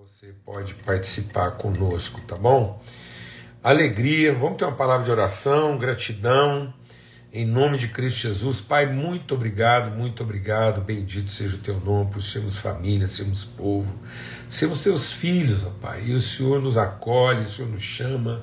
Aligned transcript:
Você 0.00 0.32
pode 0.46 0.72
participar 0.76 1.50
conosco, 1.52 2.22
tá 2.22 2.34
bom? 2.34 2.82
Alegria, 3.62 4.32
vamos 4.32 4.56
ter 4.56 4.64
uma 4.64 4.74
palavra 4.74 5.04
de 5.04 5.10
oração, 5.10 5.76
gratidão, 5.76 6.72
em 7.30 7.44
nome 7.44 7.76
de 7.76 7.88
Cristo 7.88 8.20
Jesus. 8.20 8.62
Pai, 8.62 8.86
muito 8.86 9.34
obrigado, 9.34 9.90
muito 9.94 10.22
obrigado, 10.22 10.80
bendito 10.80 11.30
seja 11.30 11.56
o 11.56 11.60
teu 11.60 11.78
nome, 11.78 12.12
por 12.12 12.22
sermos 12.22 12.56
família, 12.56 13.06
sermos 13.06 13.44
povo, 13.44 13.94
sermos 14.48 14.82
teus 14.82 15.12
filhos, 15.12 15.66
ó 15.66 15.70
Pai, 15.82 16.04
e 16.06 16.14
o 16.14 16.20
Senhor 16.20 16.62
nos 16.62 16.78
acolhe, 16.78 17.42
o 17.42 17.46
Senhor 17.46 17.70
nos 17.70 17.82
chama 17.82 18.42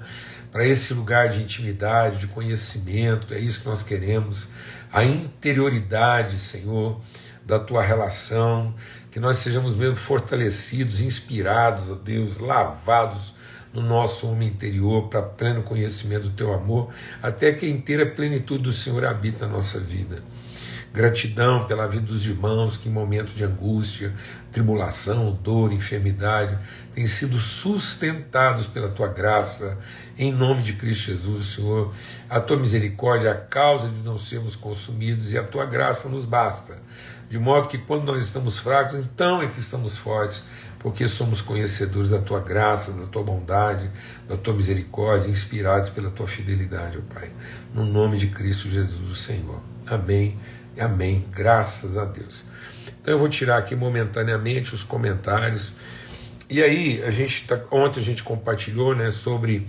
para 0.51 0.63
esse 0.63 0.93
lugar 0.93 1.29
de 1.29 1.41
intimidade, 1.41 2.19
de 2.19 2.27
conhecimento, 2.27 3.33
é 3.33 3.39
isso 3.39 3.61
que 3.61 3.67
nós 3.67 3.81
queremos, 3.81 4.51
a 4.93 5.03
interioridade, 5.03 6.37
Senhor, 6.37 7.01
da 7.43 7.57
tua 7.57 7.81
relação, 7.81 8.75
que 9.17 9.21
nós 9.21 9.37
sejamos 9.37 9.75
mesmo 9.75 9.95
fortalecidos, 9.95 11.01
inspirados, 11.01 11.89
ó 11.89 11.95
Deus, 11.95 12.37
lavados 12.37 13.33
no 13.73 13.81
nosso 13.81 14.29
homem 14.29 14.47
interior 14.47 15.07
para 15.09 15.23
pleno 15.23 15.63
conhecimento 15.63 16.29
do 16.29 16.35
teu 16.35 16.53
amor, 16.53 16.89
até 17.19 17.51
que 17.51 17.65
a 17.65 17.69
inteira 17.69 18.05
plenitude 18.05 18.61
do 18.61 18.71
Senhor 18.71 19.03
habita 19.03 19.45
a 19.45 19.47
nossa 19.47 19.79
vida. 19.79 20.21
Gratidão 20.93 21.65
pela 21.65 21.87
vida 21.87 22.05
dos 22.05 22.27
irmãos 22.27 22.77
que, 22.77 22.89
em 22.89 22.91
momento 22.91 23.33
de 23.33 23.43
angústia, 23.43 24.13
tribulação, 24.51 25.31
dor, 25.43 25.73
enfermidade, 25.73 26.55
têm 26.93 27.07
sido 27.07 27.39
sustentados 27.39 28.67
pela 28.67 28.87
tua 28.87 29.07
graça, 29.07 29.79
em 30.15 30.31
nome 30.31 30.61
de 30.61 30.73
Cristo 30.73 31.11
Jesus, 31.11 31.55
Senhor. 31.55 31.91
A 32.29 32.39
tua 32.39 32.57
misericórdia 32.57 33.29
é 33.29 33.31
a 33.31 33.35
causa 33.35 33.89
de 33.89 33.99
não 34.03 34.17
sermos 34.17 34.55
consumidos 34.55 35.33
e 35.33 35.39
a 35.39 35.43
tua 35.43 35.65
graça 35.65 36.07
nos 36.07 36.23
basta 36.23 36.77
de 37.29 37.37
modo 37.37 37.67
que 37.67 37.77
quando 37.77 38.03
nós 38.05 38.23
estamos 38.23 38.59
fracos, 38.59 38.95
então 38.95 39.41
é 39.41 39.47
que 39.47 39.59
estamos 39.59 39.97
fortes, 39.97 40.43
porque 40.79 41.07
somos 41.07 41.41
conhecedores 41.41 42.11
da 42.11 42.19
tua 42.19 42.39
graça, 42.39 42.93
da 42.93 43.05
tua 43.05 43.23
bondade, 43.23 43.89
da 44.27 44.37
tua 44.37 44.53
misericórdia, 44.53 45.29
inspirados 45.29 45.89
pela 45.89 46.09
tua 46.09 46.27
fidelidade, 46.27 46.97
ó 46.97 47.13
Pai. 47.13 47.31
No 47.73 47.85
nome 47.85 48.17
de 48.17 48.27
Cristo 48.27 48.69
Jesus, 48.69 49.09
o 49.09 49.15
Senhor. 49.15 49.61
Amém 49.85 50.37
amém. 50.79 51.25
Graças 51.31 51.97
a 51.97 52.05
Deus. 52.05 52.45
Então 53.01 53.13
eu 53.13 53.19
vou 53.19 53.29
tirar 53.29 53.57
aqui 53.57 53.75
momentaneamente 53.75 54.73
os 54.73 54.83
comentários. 54.83 55.73
E 56.49 56.61
aí, 56.61 57.03
a 57.03 57.11
gente 57.11 57.45
tá, 57.47 57.59
ontem 57.71 57.99
a 57.99 58.03
gente 58.03 58.23
compartilhou 58.23 58.95
né, 58.95 59.11
sobre 59.11 59.67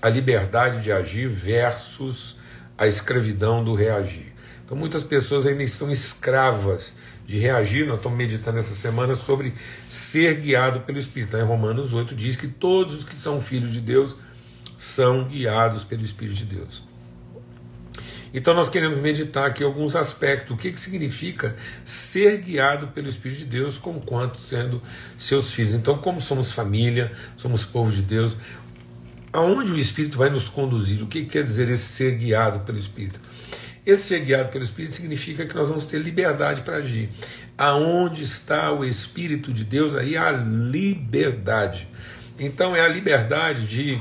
a 0.00 0.08
liberdade 0.08 0.80
de 0.80 0.92
agir 0.92 1.28
versus 1.28 2.38
a 2.78 2.86
escravidão 2.86 3.64
do 3.64 3.74
reagir. 3.74 4.29
Então 4.70 4.78
muitas 4.78 5.02
pessoas 5.02 5.48
ainda 5.48 5.64
estão 5.64 5.90
escravas 5.90 6.94
de 7.26 7.36
reagir. 7.36 7.88
Nós 7.88 7.96
estamos 7.96 8.16
meditando 8.16 8.56
essa 8.56 8.72
semana 8.72 9.16
sobre 9.16 9.52
ser 9.88 10.36
guiado 10.36 10.82
pelo 10.82 10.96
Espírito. 10.96 11.36
Em 11.36 11.42
Romanos 11.42 11.92
8 11.92 12.14
diz 12.14 12.36
que 12.36 12.46
todos 12.46 12.94
os 12.94 13.02
que 13.02 13.16
são 13.16 13.40
filhos 13.40 13.72
de 13.72 13.80
Deus 13.80 14.14
são 14.78 15.24
guiados 15.24 15.82
pelo 15.82 16.04
Espírito 16.04 16.36
de 16.36 16.44
Deus. 16.44 16.84
Então 18.32 18.54
nós 18.54 18.68
queremos 18.68 18.98
meditar 18.98 19.46
aqui 19.46 19.64
alguns 19.64 19.96
aspectos. 19.96 20.54
O 20.54 20.56
que, 20.56 20.70
que 20.70 20.80
significa 20.80 21.56
ser 21.84 22.40
guiado 22.40 22.86
pelo 22.86 23.08
Espírito 23.08 23.38
de 23.38 23.46
Deus, 23.46 23.76
como 23.76 24.00
quanto 24.00 24.38
sendo 24.38 24.80
seus 25.18 25.52
filhos. 25.52 25.74
Então, 25.74 25.98
como 25.98 26.20
somos 26.20 26.52
família, 26.52 27.10
somos 27.36 27.64
povo 27.64 27.90
de 27.90 28.02
Deus, 28.02 28.36
aonde 29.32 29.72
o 29.72 29.78
Espírito 29.80 30.16
vai 30.16 30.30
nos 30.30 30.48
conduzir? 30.48 31.02
O 31.02 31.08
que, 31.08 31.22
que 31.22 31.30
quer 31.30 31.42
dizer 31.42 31.68
esse 31.68 31.88
ser 31.88 32.16
guiado 32.16 32.60
pelo 32.60 32.78
Espírito? 32.78 33.18
Esse 33.84 34.02
ser 34.02 34.20
guiado 34.20 34.50
pelo 34.50 34.62
Espírito 34.62 34.94
significa 34.94 35.46
que 35.46 35.54
nós 35.54 35.68
vamos 35.68 35.86
ter 35.86 35.98
liberdade 35.98 36.62
para 36.62 36.76
agir. 36.76 37.08
Aonde 37.56 38.22
está 38.22 38.72
o 38.72 38.84
Espírito 38.84 39.52
de 39.52 39.64
Deus, 39.64 39.94
aí 39.94 40.16
há 40.16 40.30
liberdade. 40.30 41.88
Então 42.38 42.76
é 42.76 42.80
a 42.80 42.88
liberdade 42.88 43.66
de, 43.66 44.00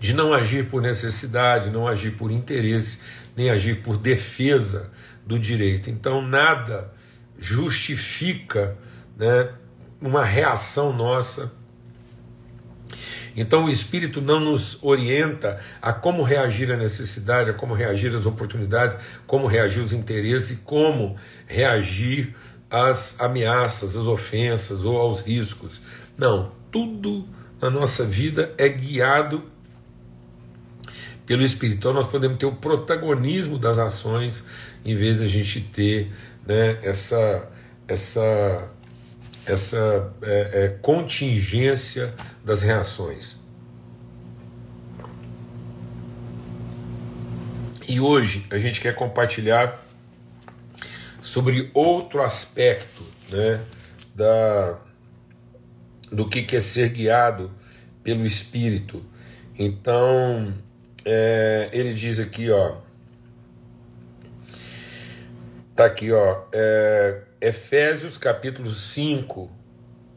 de 0.00 0.12
não 0.14 0.32
agir 0.32 0.68
por 0.68 0.82
necessidade, 0.82 1.70
não 1.70 1.86
agir 1.86 2.12
por 2.12 2.30
interesse, 2.30 2.98
nem 3.36 3.50
agir 3.50 3.82
por 3.82 3.96
defesa 3.96 4.90
do 5.24 5.38
direito. 5.38 5.88
Então 5.88 6.20
nada 6.20 6.92
justifica 7.38 8.76
né, 9.16 9.48
uma 10.00 10.24
reação 10.24 10.92
nossa 10.92 11.52
então 13.36 13.64
o 13.64 13.70
Espírito 13.70 14.20
não 14.20 14.40
nos 14.40 14.78
orienta 14.82 15.60
a 15.80 15.92
como 15.92 16.22
reagir 16.22 16.70
à 16.70 16.76
necessidade, 16.76 17.50
a 17.50 17.54
como 17.54 17.74
reagir 17.74 18.14
às 18.14 18.26
oportunidades, 18.26 18.96
como 19.26 19.46
reagir 19.46 19.80
aos 19.80 19.92
interesses, 19.92 20.60
como 20.64 21.16
reagir 21.46 22.34
às 22.70 23.18
ameaças, 23.20 23.96
às 23.96 24.06
ofensas 24.06 24.84
ou 24.84 24.98
aos 24.98 25.20
riscos. 25.20 25.80
Não, 26.16 26.52
tudo 26.70 27.26
na 27.60 27.70
nossa 27.70 28.04
vida 28.04 28.52
é 28.58 28.68
guiado 28.68 29.44
pelo 31.26 31.42
Espírito. 31.42 31.78
Então 31.78 31.92
nós 31.92 32.06
podemos 32.06 32.38
ter 32.38 32.46
o 32.46 32.52
protagonismo 32.52 33.58
das 33.58 33.78
ações 33.78 34.44
em 34.84 34.96
vez 34.96 35.18
de 35.18 35.24
a 35.24 35.28
gente 35.28 35.60
ter 35.60 36.12
né, 36.46 36.78
essa, 36.82 37.48
essa 37.86 38.68
essa 39.46 40.12
é, 40.22 40.64
é, 40.64 40.68
contingência 40.80 42.14
das 42.44 42.62
reações. 42.62 43.40
E 47.88 48.00
hoje 48.00 48.46
a 48.50 48.58
gente 48.58 48.80
quer 48.80 48.94
compartilhar 48.94 49.84
sobre 51.20 51.70
outro 51.74 52.22
aspecto 52.22 53.04
né, 53.32 53.60
da, 54.14 54.78
do 56.10 56.28
que 56.28 56.56
é 56.56 56.60
ser 56.60 56.90
guiado 56.90 57.50
pelo 58.02 58.24
Espírito. 58.24 59.04
Então, 59.58 60.54
é, 61.04 61.68
ele 61.72 61.92
diz 61.92 62.18
aqui, 62.18 62.50
ó. 62.50 62.76
Tá 65.74 65.86
aqui, 65.86 66.12
ó. 66.12 66.42
É, 66.52 67.22
Efésios 67.42 68.16
capítulo 68.16 68.70
5, 68.70 69.50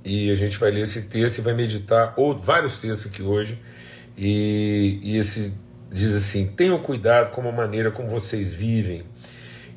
e 0.05 0.29
a 0.29 0.35
gente 0.35 0.59
vai 0.59 0.69
ler 0.69 0.81
esse 0.81 1.01
texto 1.07 1.39
e 1.39 1.41
vai 1.41 1.55
meditar 1.55 2.13
ou 2.17 2.37
vários 2.37 2.77
textos 2.77 3.11
aqui 3.11 3.23
hoje, 3.23 3.59
e, 4.15 4.99
e 5.01 5.17
esse 5.17 5.51
diz 5.91 6.13
assim: 6.13 6.45
tenham 6.45 6.77
cuidado 6.77 7.31
com 7.31 7.41
a 7.49 7.51
maneira 7.51 7.89
como 7.89 8.07
vocês 8.07 8.53
vivem, 8.53 9.05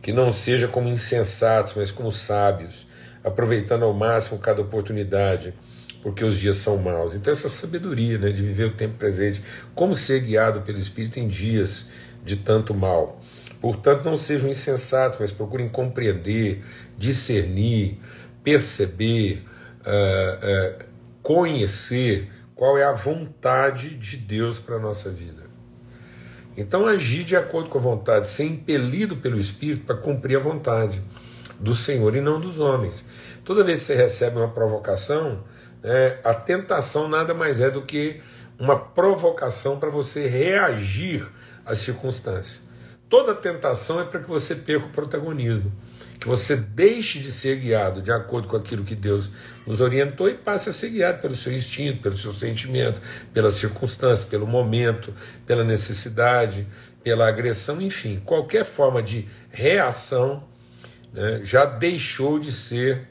que 0.03 0.13
não 0.13 0.31
seja 0.31 0.69
como 0.69 0.91
insensatos, 0.91 1.73
mas 1.75 1.91
como 1.91 2.13
sábios, 2.13 2.87
aproveitando 3.25 3.85
ao 3.85 3.95
máximo 3.95 4.39
cada 4.39 4.61
oportunidade, 4.61 5.55
porque 6.03 6.23
os 6.23 6.37
dias 6.37 6.59
são 6.59 6.77
maus. 6.77 7.15
Então, 7.15 7.33
essa 7.33 7.49
sabedoria 7.49 8.19
né, 8.19 8.31
de 8.31 8.43
viver 8.43 8.65
o 8.65 8.75
tempo 8.75 8.99
presente, 8.99 9.43
como 9.75 9.95
ser 9.95 10.21
guiado 10.21 10.61
pelo 10.61 10.77
Espírito 10.77 11.19
em 11.19 11.27
dias 11.27 11.89
de 12.23 12.37
tanto 12.37 12.75
mal. 12.75 13.18
Portanto, 13.61 14.05
não 14.05 14.17
sejam 14.17 14.49
insensatos, 14.49 15.19
mas 15.19 15.33
procurem 15.33 15.69
compreender, 15.69 16.65
discernir, 16.97 17.99
perceber, 18.43 19.45
uh, 19.81 20.83
uh, 20.83 20.85
conhecer 21.23 22.31
qual 22.55 22.79
é 22.79 22.85
a 22.85 22.93
vontade 22.93 23.91
de 23.97 24.17
Deus 24.17 24.59
para 24.61 24.77
a 24.77 24.79
nossa 24.79 25.11
vida. 25.11 25.49
Então, 26.57 26.87
agir 26.87 27.25
de 27.25 27.37
acordo 27.37 27.69
com 27.69 27.79
a 27.79 27.81
vontade, 27.81 28.29
ser 28.29 28.45
impelido 28.45 29.17
pelo 29.17 29.39
Espírito 29.39 29.85
para 29.85 29.97
cumprir 29.97 30.37
a 30.37 30.41
vontade 30.41 31.03
do 31.59 31.75
Senhor 31.75 32.15
e 32.17 32.21
não 32.21 32.41
dos 32.41 32.59
homens. 32.59 33.07
Toda 33.45 33.65
vez 33.65 33.81
que 33.81 33.87
você 33.87 33.95
recebe 33.95 34.39
uma 34.39 34.49
provocação, 34.49 35.45
né, 35.83 36.19
a 36.25 36.35
tentação 36.35 37.09
nada 37.09 37.33
mais 37.33 37.61
é 37.61 37.71
do 37.71 37.83
que 37.83 38.21
uma 38.59 38.77
provocação 38.77 39.79
para 39.79 39.89
você 39.89 40.27
reagir 40.27 41.27
às 41.65 41.79
circunstâncias. 41.79 42.68
Toda 43.09 43.35
tentação 43.35 44.01
é 44.01 44.05
para 44.05 44.21
que 44.21 44.29
você 44.29 44.55
perca 44.55 44.87
o 44.87 44.91
protagonismo, 44.91 45.73
que 46.21 46.29
você 46.29 46.55
deixe 46.57 47.19
de 47.19 47.33
ser 47.33 47.57
guiado 47.57 48.03
de 48.03 48.13
acordo 48.13 48.47
com 48.47 48.57
aquilo 48.57 48.85
que 48.85 48.95
Deus 48.95 49.31
nos 49.67 49.81
orientou 49.81 50.29
e 50.29 50.35
passe 50.35 50.69
a 50.69 50.73
ser 50.75 50.91
guiado 50.91 51.23
pelo 51.23 51.35
seu 51.35 51.53
instinto, 51.53 52.03
pelo 52.03 52.17
seu 52.17 52.33
sentimento, 52.35 53.01
pela 53.33 53.51
circunstância, 53.51 54.29
pelo 54.29 54.47
momento, 54.47 55.15
pela 55.47 55.65
necessidade, 55.65 56.67
pela 57.03 57.27
agressão, 57.27 57.81
enfim, 57.81 58.21
qualquer 58.25 58.67
forma 58.67 59.03
de 59.03 59.27
reação 59.51 60.45
né, 61.13 61.41
já 61.45 61.65
deixou 61.65 62.39
de 62.39 62.53
ser 62.53 63.09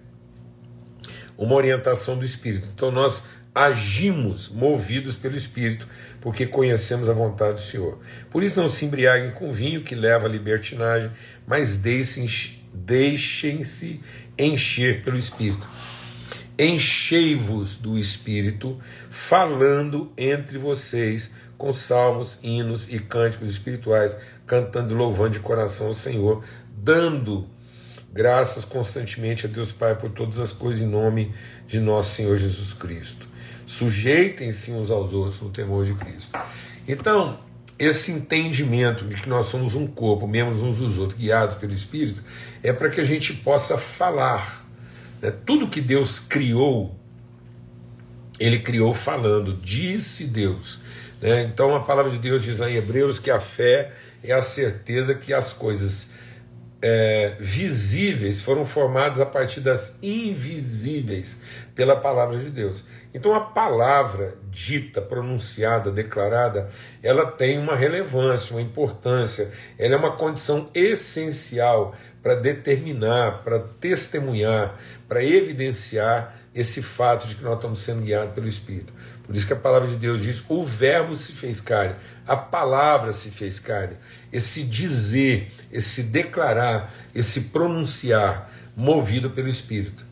uma 1.36 1.56
orientação 1.56 2.18
do 2.18 2.26
Espírito. 2.26 2.68
Então 2.74 2.92
nós 2.92 3.24
agimos 3.58 4.50
movidos 4.50 5.16
pelo 5.16 5.36
Espírito, 5.36 5.88
porque 6.22 6.46
conhecemos 6.46 7.10
a 7.10 7.14
vontade 7.14 7.56
do 7.56 7.62
Senhor. 7.62 7.98
Por 8.30 8.44
isso 8.44 8.62
não 8.62 8.68
se 8.68 8.86
embriaguem 8.86 9.32
com 9.32 9.52
vinho 9.52 9.84
que 9.84 9.96
leva 9.96 10.28
à 10.28 10.30
libertinagem, 10.30 11.10
mas 11.48 11.76
deixem-se 11.76 12.62
encher 14.38 15.02
pelo 15.02 15.18
Espírito. 15.18 15.68
Enchei-vos 16.60 17.78
do 17.78 17.98
Espírito, 17.98 18.80
falando 19.10 20.12
entre 20.16 20.60
vocês 20.60 21.34
com 21.58 21.74
salmos, 21.74 22.40
hinos 22.44 22.88
e 22.92 23.00
cânticos 23.00 23.50
espirituais, 23.50 24.16
cantando 24.46 24.94
e 24.94 24.98
louvando 24.98 25.32
de 25.32 25.40
coração 25.40 25.88
ao 25.88 25.94
Senhor, 25.96 26.44
dando 26.76 27.50
graças 28.18 28.66
constantemente 28.66 29.46
a 29.46 29.50
Deus 29.50 29.72
Pai 29.72 29.94
por 29.94 30.10
todas 30.10 30.40
as 30.40 30.52
coisas 30.52 30.82
em 30.82 30.88
nome 30.88 31.32
de 31.68 31.80
nosso 31.80 32.16
Senhor 32.16 32.36
Jesus 32.36 32.74
Cristo. 32.74 33.28
Sujeitem-se 33.64 34.72
uns 34.72 34.90
aos 34.90 35.14
outros 35.14 35.40
no 35.40 35.52
temor 35.52 35.86
de 35.86 35.94
Cristo. 35.94 36.36
Então, 36.88 37.40
esse 37.78 38.12
entendimento 38.12 39.06
de 39.06 39.22
que 39.22 39.30
nós 39.30 39.46
somos 39.46 39.76
um 39.76 39.86
corpo, 39.86 40.28
membros 40.28 40.64
uns 40.64 40.80
dos 40.80 40.98
outros, 40.98 41.20
guiados 41.20 41.58
pelo 41.58 41.74
Espírito, 41.74 42.24
é 42.64 42.74
para 42.74 42.90
que 42.90 43.00
a 43.00 43.04
gente 43.04 43.34
possa 43.34 43.78
falar. 43.78 44.66
Né? 45.22 45.32
Tudo 45.46 45.68
que 45.68 45.80
Deus 45.80 46.18
criou, 46.18 47.00
Ele 48.40 48.58
criou 48.58 48.96
falando, 48.96 49.54
disse 49.54 50.26
Deus. 50.26 50.80
Né? 51.22 51.44
Então 51.44 51.76
a 51.76 51.82
palavra 51.82 52.10
de 52.10 52.18
Deus 52.18 52.42
diz 52.42 52.58
lá 52.58 52.68
em 52.68 52.78
Hebreus 52.78 53.20
que 53.20 53.30
a 53.30 53.40
fé 53.40 53.94
é 54.24 54.34
a 54.34 54.42
certeza 54.42 55.14
que 55.14 55.32
as 55.32 55.54
coisas 55.54 56.17
é, 56.82 57.36
visíveis 57.40 58.42
foram 58.42 58.66
formadas 58.66 59.20
a 59.20 59.26
partir 59.26 59.62
das 59.62 59.98
invisíveis 60.02 61.40
pela 61.74 61.96
palavra 61.96 62.38
de 62.38 62.50
Deus. 62.50 62.86
Então 63.14 63.34
a 63.34 63.40
palavra 63.40 64.36
dita, 64.52 65.02
pronunciada, 65.02 65.92
declarada, 65.92 66.70
ela 67.02 67.26
tem 67.26 67.58
uma 67.58 67.76
relevância, 67.76 68.56
uma 68.56 68.62
importância, 68.62 69.52
ela 69.78 69.96
é 69.96 69.98
uma 69.98 70.16
condição 70.16 70.70
essencial 70.74 71.96
para 72.28 72.36
determinar, 72.36 73.42
para 73.42 73.58
testemunhar, 73.58 74.78
para 75.08 75.24
evidenciar 75.24 76.38
esse 76.54 76.82
fato 76.82 77.26
de 77.26 77.36
que 77.36 77.42
nós 77.42 77.56
estamos 77.56 77.80
sendo 77.80 78.02
guiados 78.02 78.34
pelo 78.34 78.50
Espírito. 78.50 78.92
Por 79.24 79.34
isso 79.34 79.48
que 79.48 79.54
a 79.54 79.58
palavra 79.58 79.88
de 79.88 79.96
Deus 79.96 80.22
diz: 80.22 80.44
o 80.50 80.62
Verbo 80.62 81.16
se 81.16 81.32
fez 81.32 81.62
carne, 81.62 81.96
a 82.28 82.36
palavra 82.36 83.14
se 83.14 83.32
fez 83.32 83.62
carne. 83.62 83.96
Esse 84.30 84.64
dizer, 84.64 85.54
esse 85.72 86.04
declarar, 86.04 86.94
esse 87.16 87.44
pronunciar, 87.44 88.52
movido 88.76 89.30
pelo 89.30 89.48
Espírito. 89.48 90.04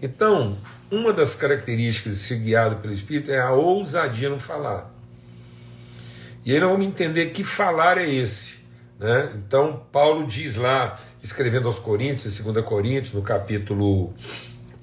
Então, 0.00 0.56
uma 0.90 1.12
das 1.12 1.34
características 1.34 2.14
de 2.14 2.20
ser 2.20 2.36
guiado 2.36 2.76
pelo 2.76 2.94
Espírito 2.94 3.30
é 3.30 3.38
a 3.38 3.52
ousadia 3.52 4.30
no 4.30 4.40
falar. 4.40 4.90
E 6.42 6.54
aí 6.54 6.58
nós 6.58 6.70
vamos 6.70 6.86
entender 6.86 7.26
que 7.32 7.44
falar 7.44 7.98
é 7.98 8.08
esse. 8.08 8.60
Né? 8.98 9.30
Então, 9.34 9.82
Paulo 9.90 10.26
diz 10.26 10.56
lá, 10.56 10.98
escrevendo 11.22 11.66
aos 11.66 11.78
Coríntios, 11.78 12.40
em 12.40 12.52
2 12.52 12.64
Coríntios, 12.64 13.14
no 13.14 13.22
capítulo 13.22 14.14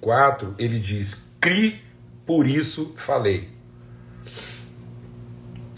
4, 0.01 0.55
ele 0.57 0.79
diz: 0.79 1.17
Cri, 1.39 1.81
por 2.25 2.47
isso 2.47 2.93
falei. 2.95 3.49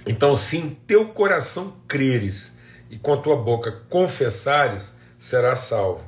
Então, 0.05 0.35
se 0.35 0.57
em 0.57 0.69
teu 0.69 1.09
coração 1.09 1.75
creres 1.87 2.53
e 2.89 2.97
com 2.97 3.13
a 3.13 3.17
tua 3.17 3.35
boca 3.35 3.71
confessares, 3.89 4.91
serás 5.17 5.59
salvo. 5.59 6.03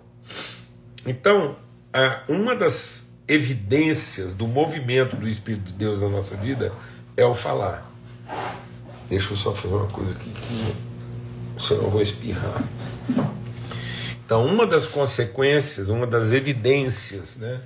Então, 1.05 1.55
uma 2.27 2.55
das 2.55 3.13
evidências 3.27 4.33
do 4.33 4.47
movimento 4.47 5.15
do 5.15 5.27
Espírito 5.27 5.65
de 5.65 5.73
Deus 5.73 6.01
na 6.01 6.09
nossa 6.09 6.35
vida 6.35 6.73
é 7.15 7.23
o 7.23 7.35
falar. 7.35 7.89
Deixa 9.07 9.33
eu 9.33 9.37
só 9.37 9.53
fazer 9.53 9.75
uma 9.75 9.87
coisa 9.87 10.13
aqui 10.13 10.31
que 10.31 11.61
senão 11.61 11.83
eu 11.83 11.89
vou 11.91 12.01
espirrar. 12.01 12.63
Então, 14.31 14.45
uma 14.45 14.65
das 14.65 14.87
consequências, 14.87 15.89
uma 15.89 16.07
das 16.07 16.31
evidências 16.31 17.35
né, 17.35 17.59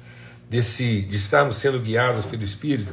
desse, 0.49 1.03
de 1.03 1.15
estarmos 1.15 1.57
sendo 1.57 1.79
guiados 1.79 2.25
pelo 2.25 2.43
Espírito 2.43 2.91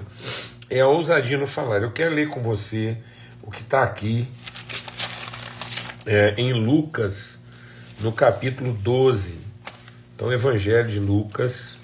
é 0.69 0.81
a 0.81 0.87
ousadia 0.87 1.39
no 1.39 1.47
falar. 1.47 1.81
Eu 1.81 1.91
quero 1.91 2.15
ler 2.15 2.29
com 2.29 2.43
você 2.43 2.99
o 3.43 3.51
que 3.51 3.63
está 3.63 3.83
aqui 3.83 4.29
é, 6.05 6.35
em 6.37 6.53
Lucas, 6.53 7.41
no 8.03 8.13
capítulo 8.13 8.75
12. 8.75 9.39
Então, 10.15 10.31
Evangelho 10.31 10.91
de 10.91 11.01
Lucas, 11.01 11.79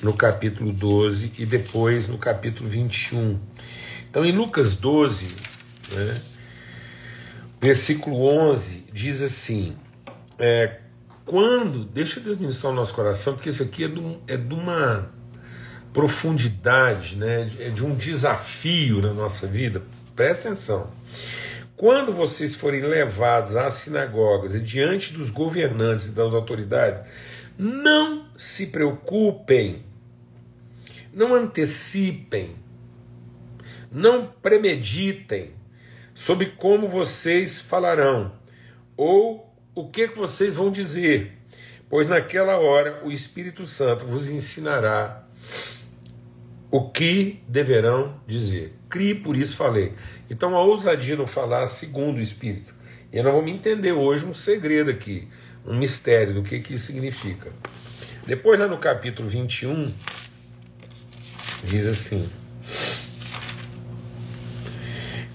no 0.00 0.12
capítulo 0.12 0.72
12 0.72 1.32
e 1.38 1.44
depois 1.44 2.06
no 2.06 2.18
capítulo 2.18 2.70
21. 2.70 3.36
Então, 4.08 4.24
em 4.24 4.30
Lucas 4.30 4.76
12, 4.76 5.26
né, 5.90 6.22
versículo 7.60 8.24
11, 8.28 8.84
diz 8.92 9.22
assim: 9.22 9.76
é, 10.40 10.80
quando, 11.24 11.84
deixa 11.84 12.18
Deus 12.18 12.36
ministrar 12.36 12.72
o 12.72 12.76
nosso 12.76 12.94
coração, 12.94 13.34
porque 13.34 13.50
isso 13.50 13.62
aqui 13.62 13.84
é 13.84 13.88
de, 13.88 14.18
é 14.26 14.36
de 14.36 14.52
uma 14.52 15.10
profundidade, 15.92 17.16
né, 17.16 17.50
é 17.58 17.68
de 17.68 17.84
um 17.84 17.94
desafio 17.94 19.00
na 19.00 19.12
nossa 19.12 19.46
vida. 19.46 19.82
Presta 20.16 20.48
atenção. 20.48 20.90
Quando 21.76 22.12
vocês 22.12 22.56
forem 22.56 22.82
levados 22.82 23.56
às 23.56 23.74
sinagogas 23.74 24.54
e 24.54 24.60
diante 24.60 25.12
dos 25.12 25.30
governantes 25.30 26.06
e 26.06 26.12
das 26.12 26.34
autoridades, 26.34 27.02
não 27.56 28.26
se 28.36 28.66
preocupem 28.66 29.84
não 31.12 31.34
antecipem, 31.34 32.56
não 33.90 34.26
premeditem 34.26 35.52
sobre 36.14 36.46
como 36.46 36.86
vocês 36.86 37.60
falarão 37.60 38.32
ou 38.96 39.49
o 39.74 39.88
que 39.88 40.06
vocês 40.08 40.56
vão 40.56 40.70
dizer, 40.70 41.32
pois 41.88 42.06
naquela 42.06 42.58
hora 42.58 43.00
o 43.04 43.10
Espírito 43.10 43.64
Santo 43.64 44.06
vos 44.06 44.28
ensinará 44.28 45.24
o 46.70 46.90
que 46.90 47.42
deverão 47.48 48.20
dizer. 48.26 48.74
Crie, 48.88 49.14
por 49.14 49.36
isso 49.36 49.56
falei. 49.56 49.94
Então 50.28 50.56
a 50.56 50.62
ousadia 50.62 51.16
no 51.16 51.26
falar 51.26 51.66
segundo 51.66 52.18
o 52.18 52.20
Espírito. 52.20 52.74
E 53.12 53.22
nós 53.22 53.34
vamos 53.34 53.50
entender 53.50 53.92
hoje 53.92 54.24
um 54.24 54.34
segredo 54.34 54.90
aqui, 54.90 55.28
um 55.66 55.76
mistério 55.76 56.34
do 56.34 56.42
que, 56.42 56.60
que 56.60 56.74
isso 56.74 56.86
significa. 56.86 57.52
Depois, 58.26 58.58
lá 58.58 58.68
no 58.68 58.78
capítulo 58.78 59.28
21, 59.28 59.92
Diz 61.62 61.86
assim, 61.86 62.26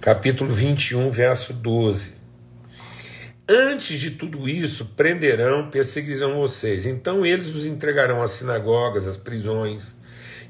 capítulo 0.02 0.54
21, 0.54 1.12
verso 1.12 1.54
12. 1.54 2.16
Antes 3.47 4.00
de 4.00 4.12
tudo 4.12 4.50
isso, 4.50 4.94
prenderão, 4.97 5.69
perseguirão 5.69 6.39
vocês. 6.39 6.86
Então 6.86 7.25
eles 7.25 7.53
os 7.53 7.65
entregarão 7.65 8.21
às 8.21 8.31
sinagogas, 8.31 9.07
às 9.07 9.18
prisões, 9.18 9.95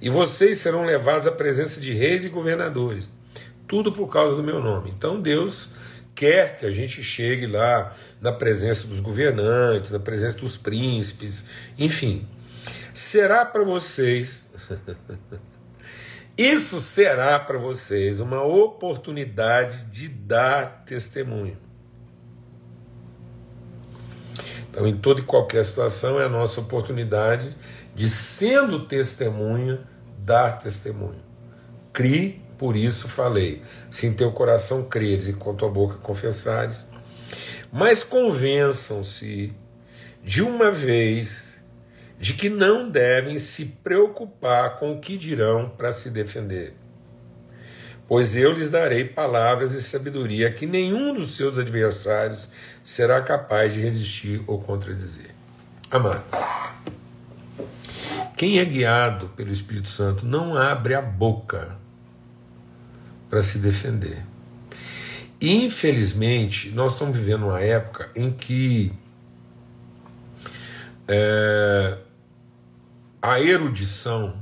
e 0.02 0.10
vocês 0.10 0.60
serão 0.60 0.86
levados 0.86 1.28
à 1.28 1.32
presença 1.32 1.82
de 1.82 1.94
reis 1.94 2.24
e 2.24 2.30
governadores. 2.30 3.12
Tudo 3.68 3.92
por 3.92 4.08
causa 4.08 4.36
do 4.36 4.44
meu 4.44 4.62
nome. 4.62 4.94
Então 4.96 5.22
Deus 5.22 5.72
quer 6.14 6.58
que 6.58 6.66
a 6.66 6.72
gente 6.72 7.04
chegue 7.04 7.46
lá 7.46 7.94
na 8.22 8.32
presença 8.32 8.88
dos 8.88 9.02
governantes, 9.02 9.92
na 9.92 10.00
presença 10.00 10.38
dos 10.38 10.56
príncipes, 10.56 11.44
enfim. 11.78 12.26
Será 12.94 13.44
para 13.44 13.64
vocês 13.64 14.50
Isso 16.38 16.82
será 16.82 17.40
para 17.40 17.58
vocês 17.58 18.20
uma 18.20 18.44
oportunidade 18.44 19.86
de 19.86 20.10
dar 20.10 20.84
testemunho. 20.86 21.58
Então, 24.76 24.86
em 24.86 24.98
toda 24.98 25.22
e 25.22 25.24
qualquer 25.24 25.64
situação, 25.64 26.20
é 26.20 26.26
a 26.26 26.30
nossa 26.30 26.60
oportunidade 26.60 27.56
de, 27.96 28.10
sendo 28.10 28.86
testemunha, 28.86 29.80
dar 30.20 30.60
testemunho. 30.60 31.24
Crie, 31.94 32.42
por 32.58 32.76
isso 32.76 33.08
falei. 33.08 33.62
Se 33.90 34.06
em 34.06 34.14
teu 34.14 34.34
coração 34.34 34.84
creres 34.84 35.30
e 35.30 35.34
com 35.34 35.56
tua 35.56 35.70
boca 35.70 35.96
confessares, 36.00 36.86
mas 37.72 38.04
convençam-se 38.04 39.54
de 40.22 40.42
uma 40.42 40.74
vez 40.74 41.58
de 42.20 42.34
que 42.34 42.50
não 42.50 42.90
devem 42.90 43.40
se 43.40 43.78
preocupar 43.82 44.76
com 44.76 44.92
o 44.92 45.00
que 45.00 45.16
dirão 45.16 45.70
para 45.70 45.94
se 45.94 46.10
defender. 46.10 46.74
Pois 48.08 48.36
eu 48.36 48.52
lhes 48.52 48.70
darei 48.70 49.06
palavras 49.06 49.74
e 49.74 49.82
sabedoria 49.82 50.52
que 50.52 50.68
nenhum 50.68 51.14
dos 51.14 51.38
seus 51.38 51.58
adversários 51.58 52.50
será 52.86 53.20
capaz 53.20 53.74
de 53.74 53.82
resistir 53.82 54.42
ou 54.46 54.62
contradizer. 54.62 55.34
Amados, 55.90 56.22
quem 58.38 58.60
é 58.60 58.66
guiado 58.66 59.30
pelo 59.30 59.52
Espírito 59.52 59.90
Santo 59.90 60.24
não 60.24 60.56
abre 60.56 60.94
a 60.94 61.02
boca 61.02 61.76
para 63.28 63.42
se 63.42 63.58
defender. 63.58 64.24
Infelizmente, 65.42 66.70
nós 66.70 66.94
estamos 66.94 67.18
vivendo 67.18 67.48
uma 67.48 67.60
época 67.60 68.12
em 68.16 68.32
que 68.32 68.94
é, 71.08 71.98
a 73.20 73.42
erudição, 73.42 74.38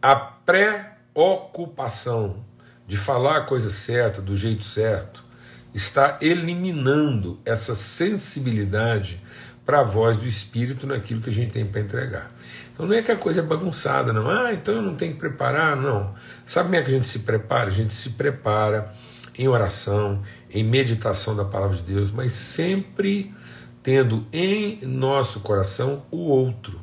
a 0.00 0.16
preocupação 0.16 2.42
de 2.86 2.96
falar 2.96 3.36
a 3.36 3.42
coisa 3.42 3.70
certa, 3.70 4.22
do 4.22 4.34
jeito 4.34 4.64
certo, 4.64 5.25
está 5.76 6.16
eliminando 6.22 7.38
essa 7.44 7.74
sensibilidade 7.74 9.22
para 9.66 9.80
a 9.80 9.82
voz 9.82 10.16
do 10.16 10.26
Espírito 10.26 10.86
naquilo 10.86 11.20
que 11.20 11.28
a 11.28 11.32
gente 11.32 11.52
tem 11.52 11.66
para 11.66 11.82
entregar. 11.82 12.32
Então 12.72 12.86
não 12.86 12.94
é 12.94 13.02
que 13.02 13.12
a 13.12 13.16
coisa 13.16 13.40
é 13.40 13.42
bagunçada, 13.42 14.10
não. 14.10 14.30
Ah, 14.30 14.54
então 14.54 14.76
eu 14.76 14.82
não 14.82 14.94
tenho 14.94 15.12
que 15.12 15.18
preparar, 15.18 15.76
não. 15.76 16.14
Sabe 16.46 16.68
como 16.68 16.76
é 16.76 16.82
que 16.82 16.88
a 16.88 16.94
gente 16.94 17.06
se 17.06 17.20
prepara? 17.20 17.68
A 17.68 17.72
gente 17.72 17.92
se 17.92 18.10
prepara 18.10 18.90
em 19.36 19.46
oração, 19.48 20.22
em 20.50 20.64
meditação 20.64 21.36
da 21.36 21.44
palavra 21.44 21.76
de 21.76 21.82
Deus, 21.82 22.10
mas 22.10 22.32
sempre 22.32 23.34
tendo 23.82 24.26
em 24.32 24.80
nosso 24.82 25.40
coração 25.40 26.06
o 26.10 26.16
outro. 26.16 26.80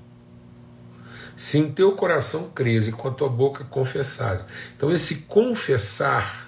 Se 1.35 1.57
em 1.57 1.71
teu 1.71 1.93
coração 1.93 2.51
crês 2.53 2.88
e 2.88 2.91
com 2.91 3.07
a 3.07 3.12
tua 3.12 3.27
boca 3.27 3.63
confessar. 3.63 4.45
Então, 4.77 4.91
esse 4.91 5.23
confessar 5.23 6.42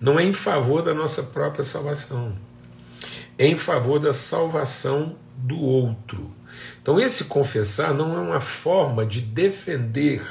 não 0.00 0.18
é 0.18 0.24
em 0.24 0.32
favor 0.32 0.82
da 0.82 0.94
nossa 0.94 1.22
própria 1.22 1.62
salvação, 1.62 2.36
é 3.36 3.46
em 3.46 3.56
favor 3.56 3.98
da 3.98 4.12
salvação 4.12 5.16
do 5.36 5.60
outro. 5.60 6.30
Então, 6.80 6.98
esse 6.98 7.24
confessar 7.24 7.92
não 7.94 8.16
é 8.16 8.20
uma 8.20 8.40
forma 8.40 9.04
de 9.04 9.20
defender 9.20 10.22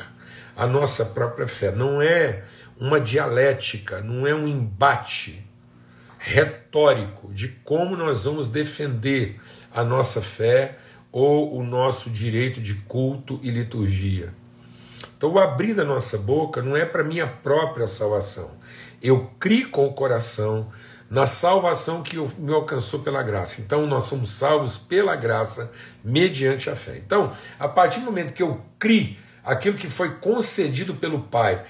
a 0.56 0.68
nossa 0.68 1.06
própria 1.06 1.48
fé, 1.48 1.72
não 1.72 2.02
é 2.02 2.44
uma 2.80 3.00
dialética, 3.00 4.02
não 4.02 4.26
é 4.26 4.34
um 4.34 4.48
embate 4.48 5.46
retórico 6.18 7.32
de 7.34 7.48
como 7.48 7.96
nós 7.96 8.26
vamos 8.26 8.50
defender 8.50 9.40
a 9.74 9.84
nossa 9.84 10.22
fé 10.22 10.78
ou 11.12 11.58
o 11.58 11.64
nosso 11.64 12.10
direito 12.10 12.60
de 12.60 12.76
culto 12.76 13.40
e 13.42 13.50
liturgia. 13.50 14.34
Então, 15.18 15.34
o 15.34 15.40
abrir 15.40 15.74
da 15.74 15.84
nossa 15.84 16.18
boca 16.18 16.62
não 16.62 16.76
é 16.76 16.86
para 16.86 17.04
minha 17.04 17.28
própria 17.28 17.88
salvação. 17.88 18.52
Eu 19.02 19.32
crio 19.40 19.70
com 19.70 19.86
o 19.88 19.94
coração 19.94 20.68
na 21.10 21.26
salvação 21.26 22.04
que 22.04 22.18
me 22.38 22.54
alcançou 22.54 23.00
pela 23.00 23.24
graça. 23.24 23.62
Então, 23.62 23.88
nós 23.88 24.06
somos 24.06 24.30
salvos 24.30 24.78
pela 24.78 25.16
graça 25.16 25.72
mediante 26.04 26.70
a 26.70 26.76
fé. 26.76 26.98
Então, 26.98 27.32
a 27.60 27.68
partir 27.68 28.00
do 28.00 28.06
momento 28.06 28.34
que 28.34 28.44
eu 28.44 28.62
crio 28.78 29.16
aquilo 29.44 29.76
que 29.76 29.90
foi 29.90 30.16
concedido 30.16 30.94
pelo 30.94 31.22
Pai, 31.22 31.66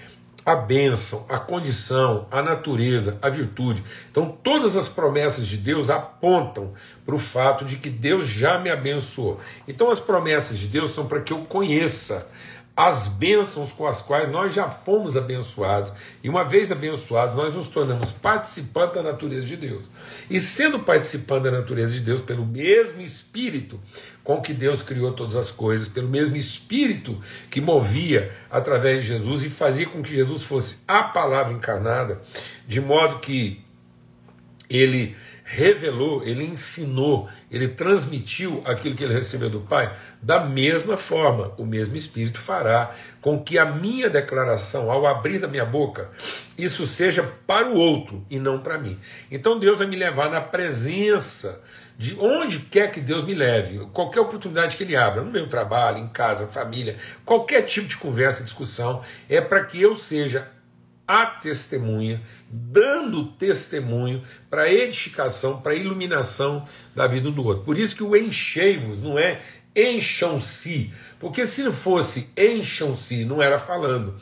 a 0.45 0.55
bênção, 0.55 1.25
a 1.29 1.37
condição, 1.37 2.27
a 2.31 2.41
natureza, 2.41 3.17
a 3.21 3.29
virtude. 3.29 3.83
Então, 4.09 4.37
todas 4.43 4.75
as 4.75 4.87
promessas 4.87 5.47
de 5.47 5.57
Deus 5.57 5.89
apontam 5.89 6.73
para 7.05 7.15
o 7.15 7.19
fato 7.19 7.63
de 7.63 7.75
que 7.75 7.89
Deus 7.89 8.27
já 8.27 8.57
me 8.57 8.69
abençoou. 8.69 9.39
Então, 9.67 9.91
as 9.91 9.99
promessas 9.99 10.57
de 10.57 10.67
Deus 10.67 10.91
são 10.91 11.07
para 11.07 11.21
que 11.21 11.31
eu 11.31 11.39
conheça 11.39 12.27
as 12.79 13.09
bênçãos 13.09 13.73
com 13.73 13.85
as 13.85 14.01
quais 14.01 14.31
nós 14.31 14.53
já 14.53 14.69
fomos 14.69 15.17
abençoados. 15.17 15.91
E 16.23 16.29
uma 16.29 16.45
vez 16.45 16.71
abençoados, 16.71 17.35
nós 17.35 17.53
nos 17.53 17.67
tornamos 17.67 18.13
participantes 18.13 18.95
da 18.95 19.03
natureza 19.03 19.45
de 19.45 19.57
Deus. 19.57 19.89
E 20.29 20.39
sendo 20.39 20.79
participante 20.79 21.43
da 21.43 21.51
natureza 21.51 21.91
de 21.91 21.99
Deus 21.99 22.21
pelo 22.21 22.45
mesmo 22.45 23.01
Espírito 23.01 23.77
com 24.23 24.39
que 24.39 24.53
Deus 24.53 24.81
criou 24.81 25.11
todas 25.11 25.35
as 25.35 25.51
coisas, 25.51 25.89
pelo 25.89 26.07
mesmo 26.07 26.37
Espírito 26.37 27.19
que 27.51 27.59
movia 27.59 28.31
através 28.49 29.01
de 29.01 29.09
Jesus 29.09 29.43
e 29.43 29.49
fazia 29.49 29.85
com 29.85 30.01
que 30.01 30.15
Jesus 30.15 30.45
fosse 30.45 30.77
a 30.87 31.03
palavra 31.03 31.51
encarnada, 31.51 32.21
de 32.65 32.79
modo 32.79 33.19
que 33.19 33.61
ele 34.69 35.17
revelou, 35.51 36.23
ele 36.23 36.43
ensinou, 36.43 37.27
ele 37.49 37.67
transmitiu 37.67 38.61
aquilo 38.65 38.93
que 38.93 39.03
ele 39.03 39.15
recebeu 39.15 39.49
do 39.49 39.61
Pai, 39.61 39.91
da 40.21 40.39
mesma 40.39 40.95
forma, 40.95 41.51
o 41.57 41.65
mesmo 41.65 41.97
Espírito 41.97 42.39
fará 42.39 42.91
com 43.19 43.43
que 43.43 43.57
a 43.57 43.65
minha 43.65 44.11
declaração, 44.11 44.91
ao 44.91 45.07
abrir 45.07 45.39
da 45.39 45.47
minha 45.47 45.65
boca, 45.65 46.11
isso 46.55 46.85
seja 46.85 47.23
para 47.47 47.67
o 47.67 47.75
outro 47.75 48.23
e 48.29 48.37
não 48.37 48.59
para 48.59 48.77
mim. 48.77 48.99
Então 49.31 49.57
Deus 49.57 49.79
vai 49.79 49.87
me 49.87 49.95
levar 49.95 50.29
na 50.29 50.39
presença 50.39 51.59
de 51.97 52.15
onde 52.19 52.59
quer 52.59 52.91
que 52.91 53.01
Deus 53.01 53.25
me 53.25 53.33
leve, 53.33 53.79
qualquer 53.91 54.21
oportunidade 54.21 54.77
que 54.77 54.83
Ele 54.83 54.95
abra, 54.95 55.23
no 55.23 55.31
meu 55.31 55.47
trabalho, 55.47 55.97
em 55.97 56.07
casa, 56.07 56.45
família, 56.45 56.95
qualquer 57.25 57.63
tipo 57.63 57.87
de 57.87 57.97
conversa, 57.97 58.43
discussão, 58.43 59.01
é 59.27 59.41
para 59.41 59.65
que 59.65 59.81
eu 59.81 59.95
seja 59.95 60.47
a 61.09 61.25
testemunha, 61.25 62.21
dando 62.47 63.31
testemunho 63.31 64.21
para 64.47 64.71
edificação, 64.71 65.59
para 65.59 65.73
iluminação 65.73 66.63
da 66.95 67.07
vida 67.07 67.31
do 67.31 67.43
outro. 67.43 67.63
Por 67.63 67.79
isso 67.79 67.95
que 67.95 68.03
o 68.03 68.15
enchei-vos 68.15 69.01
não 69.01 69.17
é 69.17 69.41
encham-se, 69.75 70.93
porque 71.19 71.47
se 71.47 71.63
não 71.63 71.73
fosse 71.73 72.29
encham-se, 72.37 73.25
não 73.25 73.41
era 73.41 73.57
falando. 73.57 74.13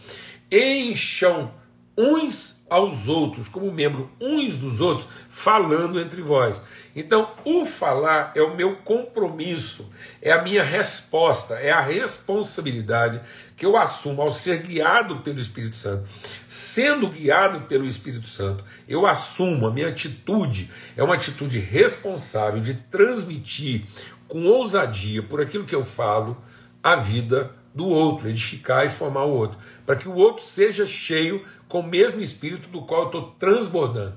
Encham 0.50 1.54
uns 1.98 2.57
aos 2.70 3.08
outros, 3.08 3.48
como 3.48 3.72
membro 3.72 4.10
uns 4.20 4.58
dos 4.58 4.82
outros, 4.82 5.08
falando 5.30 6.00
entre 6.00 6.22
vós. 6.22 6.62
Então, 6.96 7.32
o 7.46 7.66
falar 7.66 8.32
é 8.36 8.42
o 8.42 8.56
meu 8.56 8.78
compromisso, 8.78 9.92
é 10.22 10.32
a 10.32 10.42
minha 10.42 10.64
resposta, 10.64 11.56
é 11.56 11.72
a 11.72 11.82
responsabilidade 11.82 13.22
que 13.56 13.66
eu 13.66 13.78
assumo 13.78 14.22
ao 14.22 14.32
ser 14.32 14.62
guiado 14.62 15.18
pelo 15.18 15.40
Espírito 15.40 15.78
Santo. 15.78 16.06
Sendo 16.46 17.08
guiado 17.08 17.62
pelo 17.62 17.86
Espírito 17.86 18.28
Santo, 18.28 18.64
eu 18.88 19.06
assumo 19.06 19.68
a 19.68 19.72
minha 19.72 19.90
atitude, 19.90 20.70
é 20.96 21.04
uma 21.04 21.16
atitude 21.16 21.60
responsável 21.60 22.60
de 22.60 22.74
transmitir 22.74 23.86
com 24.28 24.46
ousadia 24.46 25.24
por 25.24 25.40
aquilo 25.42 25.66
que 25.66 25.76
eu 25.76 25.86
falo 25.86 26.38
a 26.84 26.96
vida 26.96 27.52
do 27.78 27.86
outro, 27.86 28.28
edificar 28.28 28.86
e 28.86 28.90
formar 28.90 29.24
o 29.24 29.32
outro, 29.32 29.58
para 29.86 29.96
que 29.96 30.10
o 30.10 30.16
outro 30.16 30.44
seja 30.44 30.88
cheio 30.88 31.46
com 31.68 31.82
o 31.82 31.88
mesmo 31.88 32.20
espírito 32.20 32.68
do 32.70 32.82
qual 32.82 33.02
eu 33.02 33.06
estou 33.06 33.36
transbordando. 33.38 34.16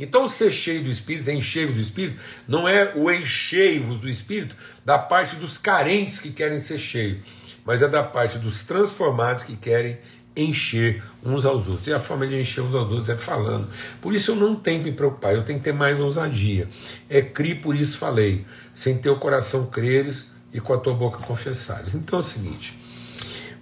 Então, 0.00 0.26
ser 0.26 0.50
cheio 0.50 0.82
do 0.82 0.88
espírito, 0.88 1.30
encher 1.30 1.70
do 1.70 1.78
espírito, 1.78 2.18
não 2.48 2.66
é 2.66 2.94
o 2.96 3.10
encher-vos 3.10 3.98
do 4.00 4.08
espírito 4.08 4.56
da 4.84 4.98
parte 4.98 5.36
dos 5.36 5.58
carentes 5.58 6.18
que 6.18 6.32
querem 6.32 6.58
ser 6.58 6.78
cheios, 6.78 7.20
mas 7.64 7.82
é 7.82 7.88
da 7.88 8.02
parte 8.02 8.38
dos 8.38 8.64
transformados 8.64 9.42
que 9.42 9.56
querem 9.56 9.98
encher 10.34 11.04
uns 11.22 11.44
aos 11.44 11.68
outros. 11.68 11.86
E 11.88 11.92
a 11.92 12.00
forma 12.00 12.26
de 12.26 12.40
encher 12.40 12.62
uns 12.62 12.74
aos 12.74 12.90
outros 12.90 13.10
é 13.10 13.16
falando. 13.16 13.68
Por 14.00 14.14
isso 14.14 14.30
eu 14.30 14.36
não 14.36 14.54
tenho 14.56 14.82
que 14.82 14.90
me 14.90 14.96
preocupar, 14.96 15.34
eu 15.34 15.44
tenho 15.44 15.58
que 15.58 15.64
ter 15.64 15.74
mais 15.74 16.00
ousadia. 16.00 16.66
É 17.10 17.20
cri, 17.20 17.54
por 17.54 17.76
isso 17.76 17.98
falei. 17.98 18.46
Sem 18.72 18.96
teu 18.96 19.16
coração 19.16 19.66
creres 19.66 20.32
e 20.52 20.60
com 20.60 20.72
a 20.72 20.78
tua 20.78 20.94
boca 20.94 21.18
confessares. 21.18 21.94
Então 21.94 22.18
é 22.18 22.22
o 22.22 22.24
seguinte: 22.24 22.78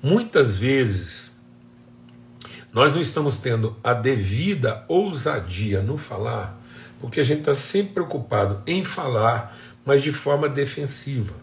muitas 0.03 0.57
vezes 0.57 1.33
nós 2.73 2.95
não 2.95 3.01
estamos 3.01 3.37
tendo 3.39 3.77
a 3.83 3.93
devida 3.93 4.85
ousadia 4.89 5.83
no 5.83 5.97
falar, 5.97 6.61
porque 7.01 7.21
a 7.21 7.25
gente 7.25 7.41
está 7.41 7.55
sempre 7.55 7.95
preocupado 7.95 8.63
em 8.67 8.85
falar, 8.85 9.57
mas 9.85 10.03
de 10.03 10.13
forma 10.13 10.49
defensiva. 10.49 11.35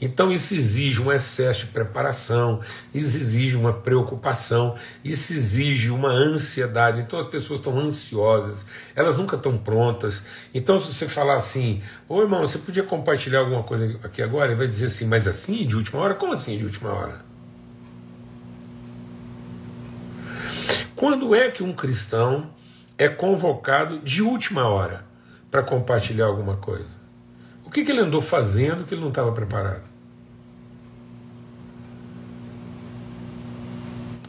Então 0.00 0.30
isso 0.30 0.54
exige 0.54 1.02
um 1.02 1.10
excesso 1.10 1.66
de 1.66 1.72
preparação, 1.72 2.60
isso 2.94 3.18
exige 3.18 3.56
uma 3.56 3.72
preocupação, 3.72 4.76
isso 5.04 5.32
exige 5.32 5.90
uma 5.90 6.10
ansiedade. 6.10 7.00
Então 7.00 7.18
as 7.18 7.26
pessoas 7.26 7.58
estão 7.58 7.76
ansiosas, 7.76 8.64
elas 8.94 9.16
nunca 9.16 9.34
estão 9.34 9.58
prontas. 9.58 10.24
Então 10.54 10.78
se 10.78 10.94
você 10.94 11.08
falar 11.08 11.34
assim, 11.34 11.82
ô 12.08 12.22
irmão, 12.22 12.40
você 12.46 12.58
podia 12.58 12.84
compartilhar 12.84 13.40
alguma 13.40 13.64
coisa 13.64 13.98
aqui 14.04 14.22
agora? 14.22 14.52
Ele 14.52 14.58
vai 14.58 14.68
dizer 14.68 14.86
assim, 14.86 15.06
mas 15.06 15.26
assim, 15.26 15.66
de 15.66 15.74
última 15.74 16.00
hora? 16.00 16.14
Como 16.14 16.32
assim 16.32 16.56
de 16.56 16.64
última 16.64 16.90
hora? 16.92 17.27
Quando 20.98 21.32
é 21.32 21.48
que 21.48 21.62
um 21.62 21.72
cristão 21.72 22.50
é 22.98 23.08
convocado 23.08 24.00
de 24.00 24.20
última 24.20 24.66
hora 24.66 25.06
para 25.48 25.62
compartilhar 25.62 26.26
alguma 26.26 26.56
coisa? 26.56 26.90
O 27.64 27.70
que, 27.70 27.84
que 27.84 27.92
ele 27.92 28.00
andou 28.00 28.20
fazendo 28.20 28.82
que 28.82 28.94
ele 28.94 29.02
não 29.02 29.10
estava 29.10 29.30
preparado? 29.30 29.84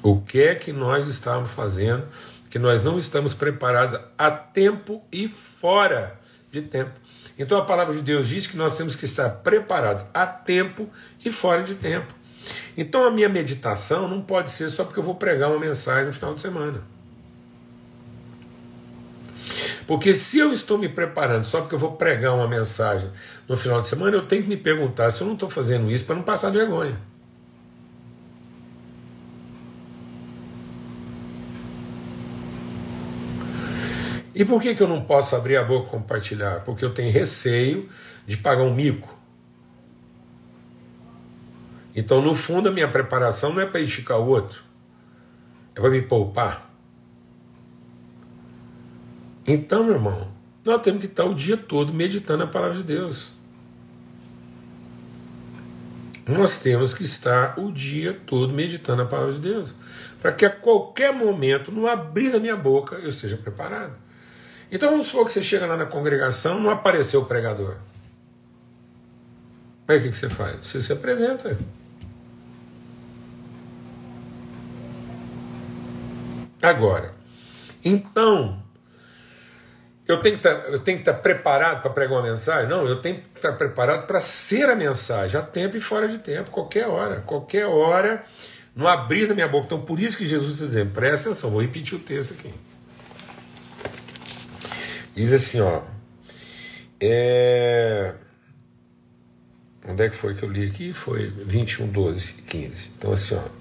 O 0.04 0.22
que 0.22 0.44
é 0.44 0.54
que 0.54 0.72
nós 0.72 1.08
estávamos 1.08 1.50
fazendo 1.50 2.08
que 2.52 2.60
nós 2.60 2.84
não 2.84 3.00
estamos 3.00 3.34
preparados 3.34 4.00
a 4.16 4.30
tempo 4.30 5.02
e 5.12 5.28
fora 5.28 6.20
de 6.52 6.62
tempo? 6.62 6.92
Então 7.36 7.58
a 7.58 7.66
palavra 7.66 7.96
de 7.96 8.04
Deus 8.04 8.28
diz 8.28 8.46
que 8.46 8.56
nós 8.56 8.78
temos 8.78 8.94
que 8.94 9.06
estar 9.06 9.28
preparados 9.38 10.06
a 10.14 10.28
tempo 10.28 10.88
e 11.26 11.32
fora 11.32 11.64
de 11.64 11.74
tempo. 11.74 12.19
Então 12.80 13.04
a 13.06 13.12
minha 13.12 13.28
meditação 13.28 14.08
não 14.08 14.22
pode 14.22 14.52
ser 14.52 14.70
só 14.70 14.86
porque 14.86 15.02
eu 15.02 15.04
vou 15.04 15.16
pregar 15.16 15.50
uma 15.50 15.60
mensagem 15.60 16.06
no 16.06 16.14
final 16.14 16.34
de 16.34 16.40
semana. 16.40 16.82
Porque 19.86 20.14
se 20.14 20.40
eu 20.40 20.54
estou 20.54 20.78
me 20.78 20.88
preparando 20.88 21.44
só 21.44 21.60
porque 21.60 21.76
eu 21.76 21.80
vou 21.80 21.98
pregar 21.98 22.34
uma 22.34 22.48
mensagem 22.48 23.10
no 23.50 23.58
final 23.58 23.82
de 23.82 23.90
semana, 23.90 24.16
eu 24.16 24.26
tenho 24.26 24.44
que 24.44 24.48
me 24.48 24.56
perguntar 24.56 25.12
se 25.12 25.20
eu 25.20 25.28
não 25.28 25.34
estou 25.34 25.50
fazendo 25.50 25.92
isso 25.92 26.06
para 26.06 26.16
não 26.16 26.24
passar 26.24 26.52
vergonha. 26.52 26.98
E 34.34 34.46
por 34.46 34.62
que, 34.62 34.74
que 34.74 34.82
eu 34.82 34.88
não 34.88 35.02
posso 35.02 35.36
abrir 35.36 35.58
a 35.58 35.64
boca 35.66 35.88
e 35.88 35.92
compartilhar? 35.92 36.62
Porque 36.62 36.86
eu 36.86 36.94
tenho 36.94 37.12
receio 37.12 37.90
de 38.26 38.38
pagar 38.38 38.64
um 38.64 38.74
mico. 38.74 39.19
Então, 41.96 42.22
no 42.22 42.36
fundo, 42.36 42.70
a 42.70 42.72
minha 42.72 42.88
preparação 42.88 43.54
não 43.54 43.62
é 43.62 43.66
para 43.66 43.82
edificar 43.82 44.20
o 44.20 44.28
outro, 44.28 44.64
é 45.76 45.82
para 45.82 45.90
me 45.90 46.02
poupar. 46.02 46.70
Então, 49.46 49.84
meu 49.84 49.96
irmão, 49.96 50.28
nós 50.64 50.82
temos 50.82 51.02
que 51.02 51.08
estar 51.08 51.26
o 51.26 51.34
dia 51.34 51.58
todo 51.58 51.94
meditando 51.94 52.44
a 52.44 52.48
palavra 52.48 52.78
de 52.78 52.84
Deus. 52.84 53.32
Nós 56.28 56.60
temos 56.60 56.94
que 56.94 57.04
estar 57.04 57.60
o 57.60 57.72
dia 57.72 58.14
todo 58.28 58.54
meditando 58.54 59.02
a 59.02 59.06
palavra 59.06 59.34
de 59.34 59.40
Deus, 59.40 59.74
para 60.22 60.32
que 60.32 60.46
a 60.46 60.50
qualquer 60.50 61.12
momento, 61.12 61.72
no 61.72 61.88
abrir 61.88 62.32
da 62.32 62.40
minha 62.40 62.56
boca, 62.56 62.98
eu 62.98 63.10
esteja 63.10 63.36
preparado. 63.36 63.96
Então 64.72 64.92
vamos 64.92 65.08
supor 65.08 65.26
que 65.26 65.32
você 65.32 65.42
chega 65.42 65.66
lá 65.66 65.76
na 65.76 65.88
congregação, 65.88 66.60
não 66.60 66.70
apareceu 66.70 67.22
o 67.22 67.26
pregador. 67.26 67.78
Aí 69.88 69.98
o 69.98 70.02
que, 70.04 70.10
que 70.10 70.18
você 70.18 70.30
faz? 70.30 70.58
Você 70.68 70.80
se 70.80 70.94
apresenta. 70.94 71.58
Agora, 76.62 77.14
então, 77.84 78.62
eu 80.08 80.22
tenho 80.22 80.38
que 80.38 80.44
tá, 80.44 80.52
estar 80.76 81.14
tá 81.14 81.14
preparado 81.14 81.82
para 81.82 81.92
pregar 81.92 82.18
uma 82.18 82.30
mensagem? 82.30 82.68
Não, 82.68 82.86
eu 82.86 83.02
tenho 83.02 83.22
que 83.22 83.38
estar 83.38 83.54
preparado 83.54 84.06
para 84.06 84.20
ser 84.20 84.70
a 84.70 84.76
mensagem, 84.76 85.40
a 85.40 85.44
tempo 85.44 85.78
e 85.78 85.82
fora 85.82 86.08
de 86.08 86.18
tempo, 86.20 86.52
qualquer 86.52 86.88
hora, 86.88 87.22
qualquer 87.22 87.66
hora, 87.66 88.24
no 88.76 88.88
abrir 88.88 89.28
da 89.28 89.34
minha 89.34 89.48
boca. 89.48 89.66
Então, 89.68 89.82
por 89.82 90.00
isso 90.00 90.18
que 90.18 90.26
Jesus 90.26 90.54
está 90.54 90.66
dizendo, 90.66 90.92
presta 90.92 91.30
atenção, 91.30 91.50
vou 91.50 91.62
repetir 91.62 91.98
o 91.98 92.02
texto 92.02 92.34
aqui. 92.34 92.54
Diz 95.16 95.32
assim, 95.32 95.62
ó. 95.62 95.82
É... 97.02 98.14
Onde 99.88 100.04
é 100.04 100.10
que 100.10 100.16
foi 100.16 100.36
que 100.36 100.44
eu 100.44 100.50
li 100.50 100.68
aqui? 100.68 100.92
Foi 100.92 101.28
21, 101.28 101.88
12, 101.88 102.34
15. 102.34 102.92
Então, 102.98 103.14
assim, 103.14 103.36
ó 103.36 103.59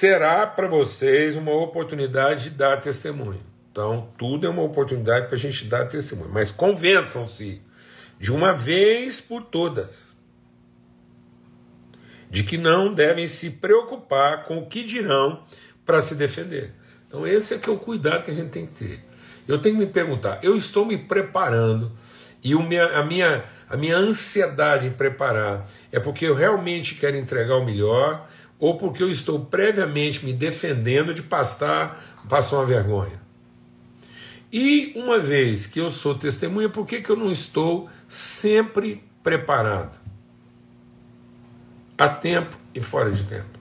será 0.00 0.46
para 0.46 0.66
vocês 0.66 1.36
uma 1.36 1.52
oportunidade 1.52 2.44
de 2.44 2.50
dar 2.56 2.80
testemunho. 2.80 3.42
Então, 3.70 4.08
tudo 4.16 4.46
é 4.46 4.48
uma 4.50 4.62
oportunidade 4.62 5.26
para 5.26 5.34
a 5.34 5.38
gente 5.38 5.66
dar 5.66 5.84
testemunho. 5.88 6.30
Mas 6.32 6.50
convençam-se 6.50 7.60
de 8.18 8.32
uma 8.32 8.54
vez 8.54 9.20
por 9.20 9.42
todas 9.42 10.16
de 12.30 12.42
que 12.42 12.56
não 12.56 12.94
devem 12.94 13.26
se 13.26 13.50
preocupar 13.50 14.44
com 14.44 14.56
o 14.56 14.66
que 14.66 14.82
dirão 14.82 15.44
para 15.84 16.00
se 16.00 16.14
defender. 16.14 16.72
Então, 17.06 17.26
esse 17.26 17.52
é 17.52 17.58
que 17.58 17.68
é 17.68 17.72
o 17.72 17.76
cuidado 17.76 18.24
que 18.24 18.30
a 18.30 18.34
gente 18.34 18.48
tem 18.48 18.64
que 18.64 18.72
ter. 18.72 19.04
Eu 19.46 19.60
tenho 19.60 19.74
que 19.74 19.84
me 19.84 19.92
perguntar: 19.92 20.38
eu 20.42 20.56
estou 20.56 20.86
me 20.86 20.96
preparando 20.96 21.92
e 22.42 22.54
minha, 22.54 22.86
a, 22.98 23.04
minha, 23.04 23.44
a 23.68 23.76
minha 23.76 23.98
ansiedade 23.98 24.88
em 24.88 24.92
preparar 24.92 25.68
é 25.92 26.00
porque 26.00 26.24
eu 26.24 26.34
realmente 26.34 26.94
quero 26.94 27.18
entregar 27.18 27.56
o 27.56 27.64
melhor 27.64 28.26
ou 28.60 28.76
porque 28.76 29.02
eu 29.02 29.08
estou 29.08 29.40
previamente 29.46 30.24
me 30.24 30.34
defendendo 30.34 31.14
de 31.14 31.22
passar, 31.22 32.22
passar 32.28 32.58
uma 32.58 32.66
vergonha. 32.66 33.18
E 34.52 34.92
uma 34.96 35.18
vez 35.18 35.66
que 35.66 35.80
eu 35.80 35.90
sou 35.90 36.14
testemunha, 36.14 36.68
por 36.68 36.86
que, 36.86 37.00
que 37.00 37.08
eu 37.08 37.16
não 37.16 37.32
estou 37.32 37.88
sempre 38.06 39.02
preparado? 39.22 39.98
A 41.96 42.08
tempo 42.08 42.56
e 42.74 42.80
fora 42.80 43.10
de 43.10 43.24
tempo. 43.24 43.58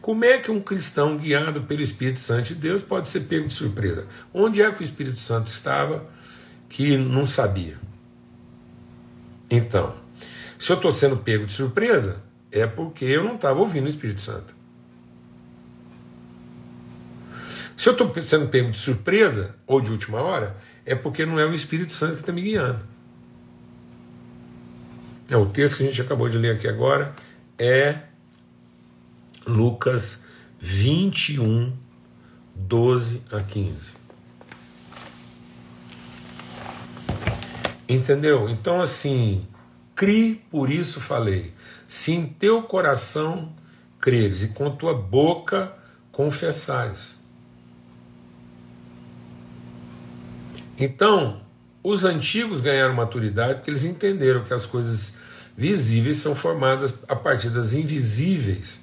Como 0.00 0.24
é 0.24 0.38
que 0.38 0.50
um 0.50 0.60
cristão 0.60 1.16
guiado 1.16 1.62
pelo 1.62 1.82
Espírito 1.82 2.18
Santo 2.18 2.48
de 2.48 2.54
Deus 2.54 2.82
pode 2.82 3.08
ser 3.08 3.20
pego 3.20 3.46
de 3.46 3.54
surpresa? 3.54 4.06
Onde 4.32 4.62
é 4.62 4.70
que 4.70 4.80
o 4.80 4.84
Espírito 4.84 5.18
Santo 5.18 5.48
estava 5.48 6.06
que 6.68 6.96
não 6.96 7.26
sabia? 7.26 7.78
Então, 9.50 9.94
se 10.58 10.72
eu 10.72 10.76
estou 10.76 10.92
sendo 10.92 11.18
pego 11.18 11.46
de 11.46 11.52
surpresa, 11.52 12.22
é 12.50 12.66
porque 12.66 13.04
eu 13.04 13.24
não 13.24 13.34
estava 13.34 13.60
ouvindo 13.60 13.84
o 13.84 13.88
Espírito 13.88 14.20
Santo. 14.20 14.56
Se 17.76 17.88
eu 17.88 17.92
estou 17.92 18.12
sendo 18.22 18.48
pego 18.48 18.72
de 18.72 18.78
surpresa 18.78 19.54
ou 19.66 19.80
de 19.80 19.90
última 19.90 20.20
hora, 20.20 20.56
é 20.84 20.94
porque 20.94 21.24
não 21.24 21.38
é 21.38 21.46
o 21.46 21.54
Espírito 21.54 21.92
Santo 21.92 22.14
que 22.14 22.20
está 22.20 22.32
me 22.32 22.42
guiando. 22.42 22.80
É 25.28 25.36
o 25.36 25.46
texto 25.46 25.76
que 25.76 25.84
a 25.84 25.86
gente 25.86 26.00
acabou 26.00 26.28
de 26.28 26.38
ler 26.38 26.56
aqui 26.56 26.66
agora 26.66 27.14
é 27.58 28.00
Lucas 29.46 30.24
21, 30.58 31.72
12 32.54 33.22
a 33.30 33.40
15. 33.40 33.96
Entendeu? 37.88 38.48
Então, 38.48 38.80
assim, 38.80 39.46
cri, 39.94 40.42
por 40.50 40.70
isso 40.70 41.00
falei. 41.00 41.52
Se 41.88 42.12
em 42.12 42.26
teu 42.26 42.62
coração 42.62 43.52
creres 43.98 44.44
e 44.44 44.48
com 44.48 44.70
tua 44.70 44.94
boca 44.94 45.72
confessares. 46.12 47.18
Então, 50.78 51.40
os 51.82 52.04
antigos 52.04 52.60
ganharam 52.60 52.94
maturidade 52.94 53.54
porque 53.54 53.70
eles 53.70 53.84
entenderam 53.84 54.44
que 54.44 54.54
as 54.54 54.66
coisas 54.66 55.16
visíveis 55.56 56.18
são 56.18 56.34
formadas 56.34 56.94
a 57.08 57.16
partir 57.16 57.50
das 57.50 57.72
invisíveis 57.72 58.80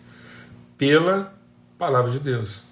pela 0.78 1.34
palavra 1.78 2.12
de 2.12 2.20
Deus. 2.20 2.64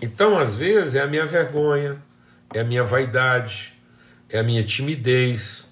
Então, 0.00 0.38
às 0.38 0.56
vezes, 0.56 0.94
é 0.94 1.00
a 1.00 1.06
minha 1.06 1.26
vergonha, 1.26 2.00
é 2.54 2.60
a 2.60 2.64
minha 2.64 2.84
vaidade, 2.84 3.74
é 4.28 4.38
a 4.38 4.42
minha 4.42 4.62
timidez, 4.62 5.65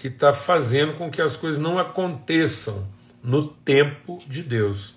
que 0.00 0.08
está 0.08 0.32
fazendo 0.32 0.94
com 0.94 1.10
que 1.10 1.20
as 1.20 1.36
coisas 1.36 1.60
não 1.60 1.78
aconteçam 1.78 2.88
no 3.22 3.46
tempo 3.46 4.18
de 4.26 4.42
Deus. 4.42 4.94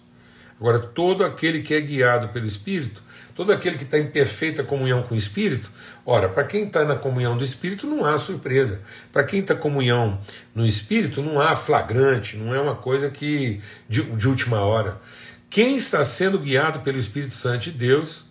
Agora, 0.57 0.79
todo 0.79 1.25
aquele 1.25 1.61
que 1.61 1.73
é 1.73 1.81
guiado 1.81 2.29
pelo 2.29 2.45
Espírito, 2.45 3.03
todo 3.35 3.51
aquele 3.51 3.77
que 3.77 3.83
está 3.83 3.99
em 3.99 4.09
perfeita 4.09 4.63
comunhão 4.63 5.03
com 5.03 5.13
o 5.13 5.17
Espírito, 5.17 5.69
ora, 6.05 6.29
para 6.29 6.45
quem 6.45 6.67
está 6.67 6.85
na 6.85 6.95
comunhão 6.95 7.35
do 7.35 7.43
Espírito 7.43 7.85
não 7.85 8.05
há 8.05 8.17
surpresa. 8.17 8.81
Para 9.11 9.25
quem 9.25 9.41
está 9.41 9.53
comunhão 9.53 10.21
no 10.55 10.65
Espírito 10.65 11.21
não 11.21 11.37
há 11.37 11.53
flagrante, 11.53 12.37
não 12.37 12.55
é 12.55 12.61
uma 12.61 12.75
coisa 12.75 13.09
que 13.09 13.59
de, 13.89 14.03
de 14.03 14.27
última 14.29 14.61
hora. 14.61 15.01
Quem 15.49 15.75
está 15.75 16.01
sendo 16.05 16.39
guiado 16.39 16.79
pelo 16.79 16.97
Espírito 16.97 17.33
Santo 17.33 17.63
de 17.63 17.71
Deus 17.71 18.23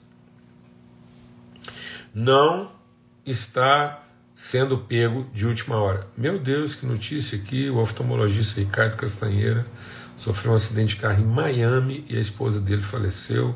não 2.14 2.72
está 3.26 4.01
sendo 4.42 4.76
pego 4.76 5.24
de 5.32 5.46
última 5.46 5.76
hora. 5.76 6.04
Meu 6.16 6.36
Deus, 6.36 6.74
que 6.74 6.84
notícia 6.84 7.38
aqui! 7.38 7.70
O 7.70 7.76
oftalmologista 7.76 8.58
Ricardo 8.58 8.96
Castanheira 8.96 9.64
sofreu 10.16 10.50
um 10.50 10.56
acidente 10.56 10.96
de 10.96 11.00
carro 11.00 11.22
em 11.22 11.24
Miami 11.24 12.04
e 12.10 12.16
a 12.16 12.20
esposa 12.20 12.60
dele 12.60 12.82
faleceu. 12.82 13.54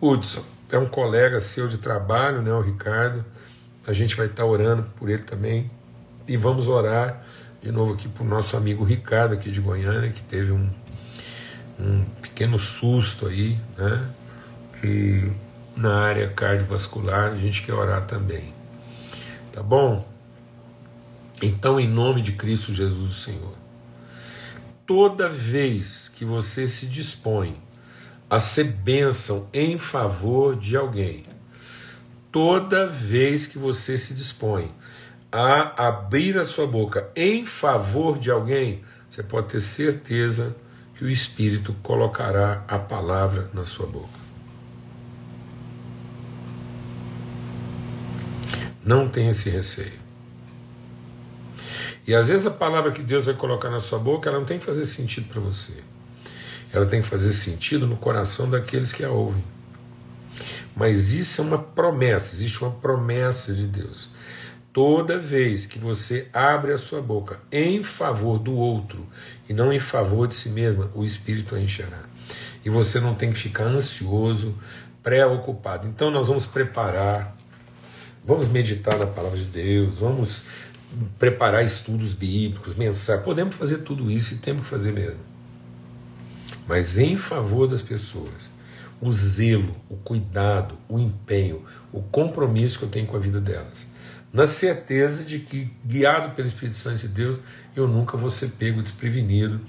Hudson 0.00 0.42
é 0.68 0.76
um 0.76 0.86
colega 0.86 1.38
seu 1.38 1.68
de 1.68 1.78
trabalho, 1.78 2.42
né, 2.42 2.52
o 2.52 2.60
Ricardo. 2.60 3.24
A 3.86 3.92
gente 3.92 4.16
vai 4.16 4.26
estar 4.26 4.44
orando 4.44 4.82
por 4.96 5.08
ele 5.08 5.22
também. 5.22 5.70
E 6.26 6.36
vamos 6.36 6.66
orar 6.66 7.24
de 7.62 7.70
novo 7.70 7.94
aqui 7.94 8.08
para 8.08 8.24
o 8.24 8.26
nosso 8.26 8.56
amigo 8.56 8.82
Ricardo, 8.82 9.34
aqui 9.34 9.48
de 9.48 9.60
Goiânia, 9.60 10.10
que 10.10 10.24
teve 10.24 10.50
um, 10.50 10.68
um 11.78 12.04
pequeno 12.20 12.58
susto 12.58 13.28
aí, 13.28 13.56
né? 13.78 14.04
E 14.82 15.30
na 15.76 16.00
área 16.00 16.28
cardiovascular 16.30 17.30
a 17.30 17.36
gente 17.36 17.62
quer 17.62 17.74
orar 17.74 18.06
também. 18.06 18.52
Tá 19.52 19.62
bom? 19.62 20.15
Então, 21.42 21.78
em 21.78 21.86
nome 21.86 22.22
de 22.22 22.32
Cristo 22.32 22.72
Jesus, 22.72 23.10
o 23.10 23.14
Senhor, 23.14 23.54
toda 24.86 25.28
vez 25.28 26.08
que 26.08 26.24
você 26.24 26.66
se 26.66 26.86
dispõe 26.86 27.60
a 28.28 28.40
ser 28.40 28.64
bênção 28.64 29.48
em 29.52 29.76
favor 29.76 30.56
de 30.56 30.76
alguém, 30.76 31.24
toda 32.32 32.86
vez 32.86 33.46
que 33.46 33.58
você 33.58 33.98
se 33.98 34.14
dispõe 34.14 34.72
a 35.30 35.88
abrir 35.88 36.38
a 36.38 36.46
sua 36.46 36.66
boca 36.66 37.10
em 37.14 37.44
favor 37.44 38.18
de 38.18 38.30
alguém, 38.30 38.82
você 39.10 39.22
pode 39.22 39.48
ter 39.48 39.60
certeza 39.60 40.56
que 40.94 41.04
o 41.04 41.10
Espírito 41.10 41.74
colocará 41.82 42.64
a 42.66 42.78
palavra 42.78 43.50
na 43.52 43.64
sua 43.64 43.86
boca. 43.86 44.26
Não 48.82 49.08
tenha 49.08 49.30
esse 49.30 49.50
receio. 49.50 50.05
E 52.06 52.14
às 52.14 52.28
vezes 52.28 52.46
a 52.46 52.50
palavra 52.50 52.92
que 52.92 53.02
Deus 53.02 53.26
vai 53.26 53.34
colocar 53.34 53.68
na 53.68 53.80
sua 53.80 53.98
boca, 53.98 54.28
ela 54.28 54.38
não 54.38 54.46
tem 54.46 54.58
que 54.58 54.64
fazer 54.64 54.86
sentido 54.86 55.28
para 55.28 55.40
você. 55.40 55.72
Ela 56.72 56.86
tem 56.86 57.02
que 57.02 57.08
fazer 57.08 57.32
sentido 57.32 57.86
no 57.86 57.96
coração 57.96 58.48
daqueles 58.48 58.92
que 58.92 59.04
a 59.04 59.10
ouvem. 59.10 59.42
Mas 60.76 61.12
isso 61.12 61.40
é 61.40 61.44
uma 61.44 61.58
promessa, 61.58 62.34
existe 62.34 62.62
uma 62.62 62.70
promessa 62.70 63.52
de 63.52 63.66
Deus. 63.66 64.10
Toda 64.72 65.18
vez 65.18 65.64
que 65.64 65.78
você 65.78 66.28
abre 66.32 66.70
a 66.70 66.76
sua 66.76 67.00
boca 67.00 67.40
em 67.50 67.82
favor 67.82 68.38
do 68.38 68.54
outro 68.54 69.06
e 69.48 69.54
não 69.54 69.72
em 69.72 69.80
favor 69.80 70.28
de 70.28 70.34
si 70.34 70.50
mesma, 70.50 70.90
o 70.94 71.02
Espírito 71.02 71.54
a 71.54 71.60
encherá. 71.60 72.02
E 72.62 72.68
você 72.68 73.00
não 73.00 73.14
tem 73.14 73.32
que 73.32 73.38
ficar 73.38 73.64
ansioso, 73.64 74.54
preocupado. 75.02 75.88
Então 75.88 76.10
nós 76.10 76.28
vamos 76.28 76.46
preparar 76.46 77.35
Vamos 78.26 78.48
meditar 78.48 78.98
na 78.98 79.06
palavra 79.06 79.38
de 79.38 79.44
Deus, 79.44 80.00
vamos 80.00 80.46
preparar 81.16 81.64
estudos 81.64 82.12
bíblicos, 82.12 82.74
mensagens. 82.74 83.24
Podemos 83.24 83.54
fazer 83.54 83.78
tudo 83.78 84.10
isso 84.10 84.34
e 84.34 84.38
temos 84.38 84.62
que 84.62 84.68
fazer 84.68 84.92
mesmo. 84.92 85.20
Mas 86.66 86.98
em 86.98 87.16
favor 87.16 87.68
das 87.68 87.82
pessoas, 87.82 88.50
o 89.00 89.12
zelo, 89.12 89.76
o 89.88 89.94
cuidado, 89.96 90.76
o 90.88 90.98
empenho, 90.98 91.62
o 91.92 92.02
compromisso 92.02 92.80
que 92.80 92.84
eu 92.86 92.88
tenho 92.88 93.06
com 93.06 93.16
a 93.16 93.20
vida 93.20 93.40
delas. 93.40 93.86
Na 94.32 94.44
certeza 94.44 95.22
de 95.22 95.38
que, 95.38 95.70
guiado 95.84 96.34
pelo 96.34 96.48
Espírito 96.48 96.76
Santo 96.76 96.98
de 96.98 97.08
Deus, 97.08 97.38
eu 97.76 97.86
nunca 97.86 98.16
vou 98.16 98.28
ser 98.28 98.48
pego 98.48 98.82
desprevenido 98.82 99.60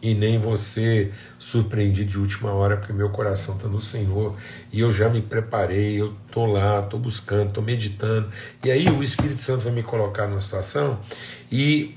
e 0.00 0.14
nem 0.14 0.38
você 0.38 1.12
surpreendido 1.38 2.10
de 2.10 2.18
última 2.18 2.52
hora, 2.52 2.76
porque 2.76 2.92
meu 2.92 3.10
coração 3.10 3.56
está 3.56 3.68
no 3.68 3.80
Senhor 3.80 4.36
e 4.72 4.80
eu 4.80 4.92
já 4.92 5.08
me 5.08 5.20
preparei, 5.20 6.00
eu 6.00 6.14
estou 6.26 6.46
lá, 6.46 6.80
estou 6.80 7.00
buscando, 7.00 7.48
estou 7.48 7.62
meditando. 7.62 8.28
E 8.64 8.70
aí 8.70 8.88
o 8.88 9.02
Espírito 9.02 9.40
Santo 9.40 9.62
vai 9.62 9.72
me 9.72 9.82
colocar 9.82 10.26
numa 10.26 10.40
situação 10.40 11.00
e, 11.50 11.96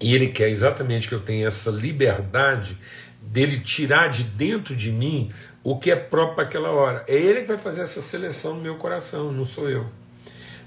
e 0.00 0.14
ele 0.14 0.28
quer 0.28 0.48
exatamente 0.48 1.08
que 1.08 1.14
eu 1.14 1.20
tenha 1.20 1.46
essa 1.46 1.70
liberdade 1.70 2.76
dele 3.20 3.60
tirar 3.60 4.08
de 4.08 4.24
dentro 4.24 4.74
de 4.74 4.90
mim 4.90 5.30
o 5.62 5.78
que 5.78 5.90
é 5.90 5.96
próprio 5.96 6.36
para 6.36 6.44
aquela 6.44 6.70
hora. 6.70 7.04
É 7.08 7.14
ele 7.14 7.42
que 7.42 7.48
vai 7.48 7.58
fazer 7.58 7.82
essa 7.82 8.00
seleção 8.00 8.54
no 8.54 8.62
meu 8.62 8.76
coração, 8.76 9.32
não 9.32 9.44
sou 9.44 9.68
eu. 9.68 9.86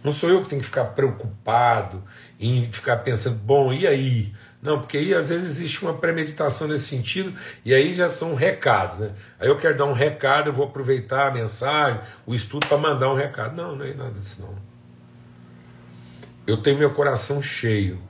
Não 0.03 0.13
sou 0.13 0.29
eu 0.29 0.41
que 0.43 0.49
tenho 0.49 0.61
que 0.61 0.67
ficar 0.67 0.85
preocupado 0.85 2.01
em 2.39 2.71
ficar 2.71 2.97
pensando, 2.97 3.35
bom, 3.37 3.73
e 3.73 3.85
aí? 3.85 4.33
Não, 4.61 4.79
porque 4.79 4.97
aí 4.97 5.13
às 5.13 5.29
vezes 5.29 5.51
existe 5.51 5.81
uma 5.83 5.93
premeditação 5.93 6.67
nesse 6.67 6.83
sentido, 6.83 7.33
e 7.63 7.73
aí 7.73 7.93
já 7.93 8.09
são 8.09 8.35
recados, 8.35 8.97
né? 8.97 9.11
Aí 9.39 9.47
eu 9.47 9.57
quero 9.57 9.77
dar 9.77 9.85
um 9.85 9.93
recado, 9.93 10.49
eu 10.49 10.53
vou 10.53 10.65
aproveitar 10.65 11.27
a 11.27 11.31
mensagem, 11.31 12.01
o 12.25 12.35
estudo 12.35 12.67
para 12.67 12.77
mandar 12.77 13.09
um 13.09 13.15
recado. 13.15 13.55
Não, 13.55 13.75
não 13.75 13.85
é 13.85 13.93
nada 13.93 14.11
disso 14.11 14.41
não. 14.41 14.53
Eu 16.45 16.57
tenho 16.57 16.77
meu 16.77 16.93
coração 16.93 17.41
cheio. 17.41 18.01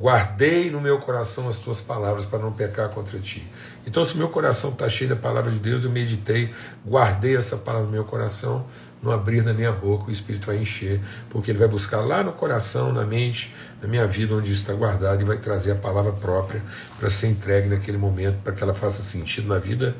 Guardei 0.00 0.70
no 0.70 0.80
meu 0.80 0.98
coração 0.98 1.48
as 1.48 1.58
tuas 1.58 1.80
palavras 1.80 2.24
para 2.24 2.38
não 2.38 2.52
pecar 2.52 2.88
contra 2.88 3.18
ti. 3.18 3.46
Então, 3.84 4.04
se 4.04 4.16
meu 4.16 4.28
coração 4.28 4.70
está 4.70 4.88
cheio 4.88 5.10
da 5.10 5.16
palavra 5.16 5.50
de 5.50 5.58
Deus, 5.58 5.84
eu 5.84 5.90
meditei, 5.90 6.54
guardei 6.86 7.36
essa 7.36 7.56
palavra 7.56 7.86
no 7.86 7.92
meu 7.92 8.04
coração, 8.04 8.64
no 9.02 9.12
abrir 9.12 9.42
da 9.42 9.54
minha 9.54 9.72
boca, 9.72 10.08
o 10.08 10.10
Espírito 10.10 10.46
vai 10.46 10.58
encher, 10.58 11.00
porque 11.30 11.50
ele 11.50 11.58
vai 11.58 11.68
buscar 11.68 12.00
lá 12.00 12.22
no 12.22 12.32
coração, 12.32 12.92
na 12.92 13.04
mente, 13.04 13.54
na 13.80 13.88
minha 13.88 14.06
vida, 14.06 14.34
onde 14.34 14.52
está 14.52 14.72
guardado, 14.72 15.20
e 15.20 15.24
vai 15.24 15.38
trazer 15.38 15.72
a 15.72 15.76
palavra 15.76 16.12
própria 16.12 16.62
para 16.98 17.08
ser 17.08 17.28
entregue 17.28 17.68
naquele 17.68 17.98
momento, 17.98 18.38
para 18.42 18.52
que 18.52 18.62
ela 18.62 18.74
faça 18.74 19.02
sentido 19.02 19.48
na 19.48 19.58
vida 19.58 19.96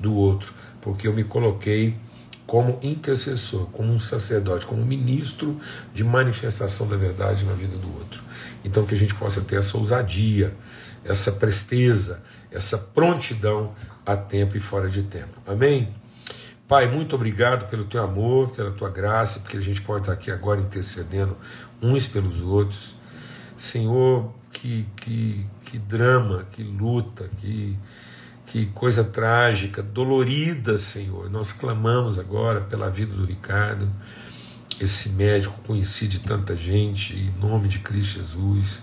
do 0.00 0.14
outro, 0.14 0.52
porque 0.80 1.06
eu 1.06 1.12
me 1.12 1.24
coloquei 1.24 1.96
como 2.46 2.78
intercessor, 2.82 3.66
como 3.66 3.92
um 3.92 4.00
sacerdote, 4.00 4.64
como 4.64 4.80
um 4.80 4.86
ministro 4.86 5.60
de 5.92 6.02
manifestação 6.02 6.88
da 6.88 6.96
verdade 6.96 7.44
na 7.44 7.52
vida 7.52 7.76
do 7.76 7.94
outro. 7.94 8.22
Então, 8.64 8.86
que 8.86 8.94
a 8.94 8.96
gente 8.96 9.14
possa 9.14 9.42
ter 9.42 9.56
essa 9.56 9.76
ousadia, 9.76 10.56
essa 11.04 11.30
presteza, 11.32 12.22
essa 12.50 12.78
prontidão 12.78 13.74
a 14.04 14.16
tempo 14.16 14.56
e 14.56 14.60
fora 14.60 14.88
de 14.88 15.02
tempo. 15.02 15.38
Amém? 15.46 15.94
Pai, 16.68 16.86
muito 16.86 17.16
obrigado 17.16 17.66
pelo 17.70 17.84
teu 17.84 18.04
amor, 18.04 18.50
pela 18.50 18.70
tua 18.70 18.90
graça, 18.90 19.40
porque 19.40 19.56
a 19.56 19.60
gente 19.60 19.80
pode 19.80 20.02
estar 20.02 20.12
aqui 20.12 20.30
agora 20.30 20.60
intercedendo 20.60 21.34
uns 21.80 22.06
pelos 22.06 22.42
outros. 22.42 22.94
Senhor, 23.56 24.30
que, 24.52 24.86
que, 24.96 25.46
que 25.64 25.78
drama, 25.78 26.46
que 26.52 26.62
luta, 26.62 27.30
que, 27.40 27.74
que 28.44 28.66
coisa 28.66 29.02
trágica, 29.02 29.82
dolorida, 29.82 30.76
Senhor. 30.76 31.30
Nós 31.30 31.52
clamamos 31.52 32.18
agora 32.18 32.60
pela 32.60 32.90
vida 32.90 33.14
do 33.14 33.24
Ricardo, 33.24 33.90
esse 34.78 35.08
médico 35.08 35.58
conhecido 35.66 36.10
de 36.10 36.20
tanta 36.20 36.54
gente, 36.54 37.16
em 37.16 37.32
nome 37.40 37.68
de 37.68 37.78
Cristo 37.78 38.18
Jesus. 38.18 38.82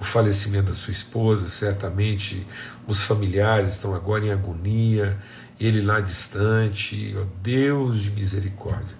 O 0.00 0.04
falecimento 0.04 0.68
da 0.68 0.74
sua 0.74 0.92
esposa, 0.92 1.46
certamente 1.46 2.46
os 2.86 3.02
familiares 3.02 3.72
estão 3.72 3.94
agora 3.94 4.24
em 4.24 4.30
agonia 4.30 5.18
ele 5.60 5.80
lá 5.80 6.00
distante, 6.00 7.14
ó 7.18 7.24
Deus 7.42 8.02
de 8.02 8.10
misericórdia, 8.10 8.96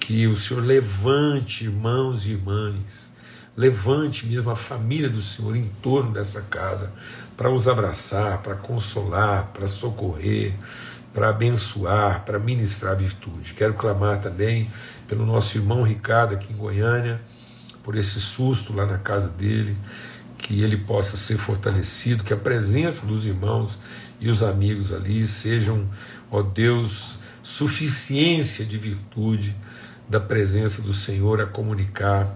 que 0.00 0.26
o 0.26 0.36
Senhor 0.36 0.62
levante 0.62 1.64
irmãos 1.64 2.26
e 2.26 2.32
irmãs, 2.32 3.12
levante 3.56 4.26
mesmo 4.26 4.50
a 4.50 4.56
família 4.56 5.08
do 5.08 5.22
Senhor 5.22 5.54
em 5.56 5.70
torno 5.80 6.12
dessa 6.12 6.42
casa, 6.42 6.92
para 7.36 7.50
os 7.50 7.68
abraçar, 7.68 8.42
para 8.42 8.54
consolar, 8.54 9.50
para 9.52 9.66
socorrer, 9.66 10.54
para 11.12 11.28
abençoar, 11.28 12.24
para 12.24 12.38
ministrar 12.38 12.96
virtude. 12.96 13.54
Quero 13.54 13.74
clamar 13.74 14.20
também 14.20 14.68
pelo 15.06 15.24
nosso 15.24 15.56
irmão 15.56 15.82
Ricardo 15.82 16.34
aqui 16.34 16.52
em 16.52 16.56
Goiânia, 16.56 17.20
por 17.82 17.96
esse 17.96 18.20
susto 18.20 18.72
lá 18.72 18.84
na 18.86 18.98
casa 18.98 19.28
dele, 19.28 19.76
que 20.38 20.62
ele 20.62 20.76
possa 20.76 21.16
ser 21.16 21.38
fortalecido, 21.38 22.24
que 22.24 22.32
a 22.32 22.36
presença 22.36 23.06
dos 23.06 23.26
irmãos 23.26 23.78
e 24.24 24.30
os 24.30 24.42
amigos 24.42 24.90
ali 24.90 25.26
sejam, 25.26 25.86
ó 26.30 26.40
Deus, 26.40 27.18
suficiência 27.42 28.64
de 28.64 28.78
virtude 28.78 29.54
da 30.08 30.18
presença 30.18 30.80
do 30.80 30.94
Senhor 30.94 31.42
a 31.42 31.46
comunicar 31.46 32.34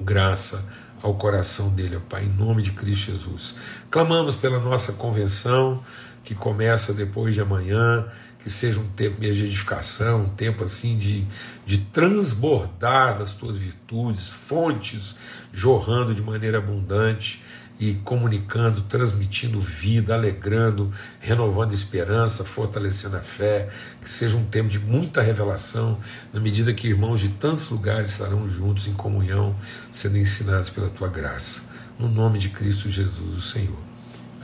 graça 0.00 0.68
ao 1.00 1.14
coração 1.14 1.70
dele, 1.70 1.94
ó 1.94 2.00
Pai, 2.00 2.24
em 2.24 2.28
nome 2.28 2.62
de 2.62 2.72
Cristo 2.72 3.12
Jesus. 3.12 3.54
Clamamos 3.88 4.34
pela 4.34 4.58
nossa 4.58 4.94
convenção, 4.94 5.84
que 6.24 6.34
começa 6.34 6.92
depois 6.92 7.32
de 7.32 7.40
amanhã, 7.40 8.08
que 8.40 8.50
seja 8.50 8.80
um 8.80 8.88
tempo 8.88 9.20
mesmo 9.20 9.36
de 9.36 9.44
edificação, 9.46 10.22
um 10.22 10.28
tempo 10.30 10.64
assim 10.64 10.98
de, 10.98 11.24
de 11.64 11.78
transbordar 11.78 13.18
das 13.18 13.34
tuas 13.34 13.56
virtudes, 13.56 14.28
fontes 14.28 15.14
jorrando 15.52 16.12
de 16.12 16.22
maneira 16.22 16.58
abundante 16.58 17.40
e 17.80 17.94
comunicando, 17.94 18.80
transmitindo 18.82 19.60
vida, 19.60 20.14
alegrando, 20.14 20.90
renovando 21.20 21.72
esperança, 21.72 22.44
fortalecendo 22.44 23.16
a 23.16 23.20
fé, 23.20 23.68
que 24.02 24.10
seja 24.10 24.36
um 24.36 24.44
tempo 24.44 24.68
de 24.68 24.78
muita 24.78 25.22
revelação, 25.22 25.98
na 26.32 26.40
medida 26.40 26.74
que 26.74 26.88
irmãos 26.88 27.20
de 27.20 27.28
tantos 27.28 27.70
lugares 27.70 28.12
estarão 28.12 28.48
juntos 28.48 28.88
em 28.88 28.92
comunhão, 28.92 29.54
sendo 29.92 30.18
ensinados 30.18 30.70
pela 30.70 30.88
tua 30.88 31.08
graça. 31.08 31.62
No 31.98 32.08
nome 32.08 32.38
de 32.38 32.48
Cristo 32.48 32.88
Jesus, 32.88 33.36
o 33.36 33.40
Senhor. 33.40 33.78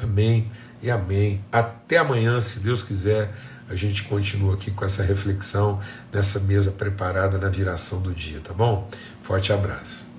Amém 0.01 0.51
e 0.83 0.91
amém. 0.91 1.45
Até 1.51 1.99
amanhã, 1.99 2.41
se 2.41 2.61
Deus 2.61 2.83
quiser, 2.83 3.35
a 3.69 3.75
gente 3.75 4.05
continua 4.05 4.55
aqui 4.55 4.71
com 4.71 4.85
essa 4.85 5.03
reflexão 5.03 5.81
nessa 6.13 6.41
mesa 6.41 6.71
preparada 6.71 7.39
na 7.39 7.49
viração 7.49 8.01
do 8.01 8.13
dia, 8.13 8.41
tá 8.41 8.53
bom? 8.53 8.89
Forte 9.23 9.53
abraço. 9.53 10.14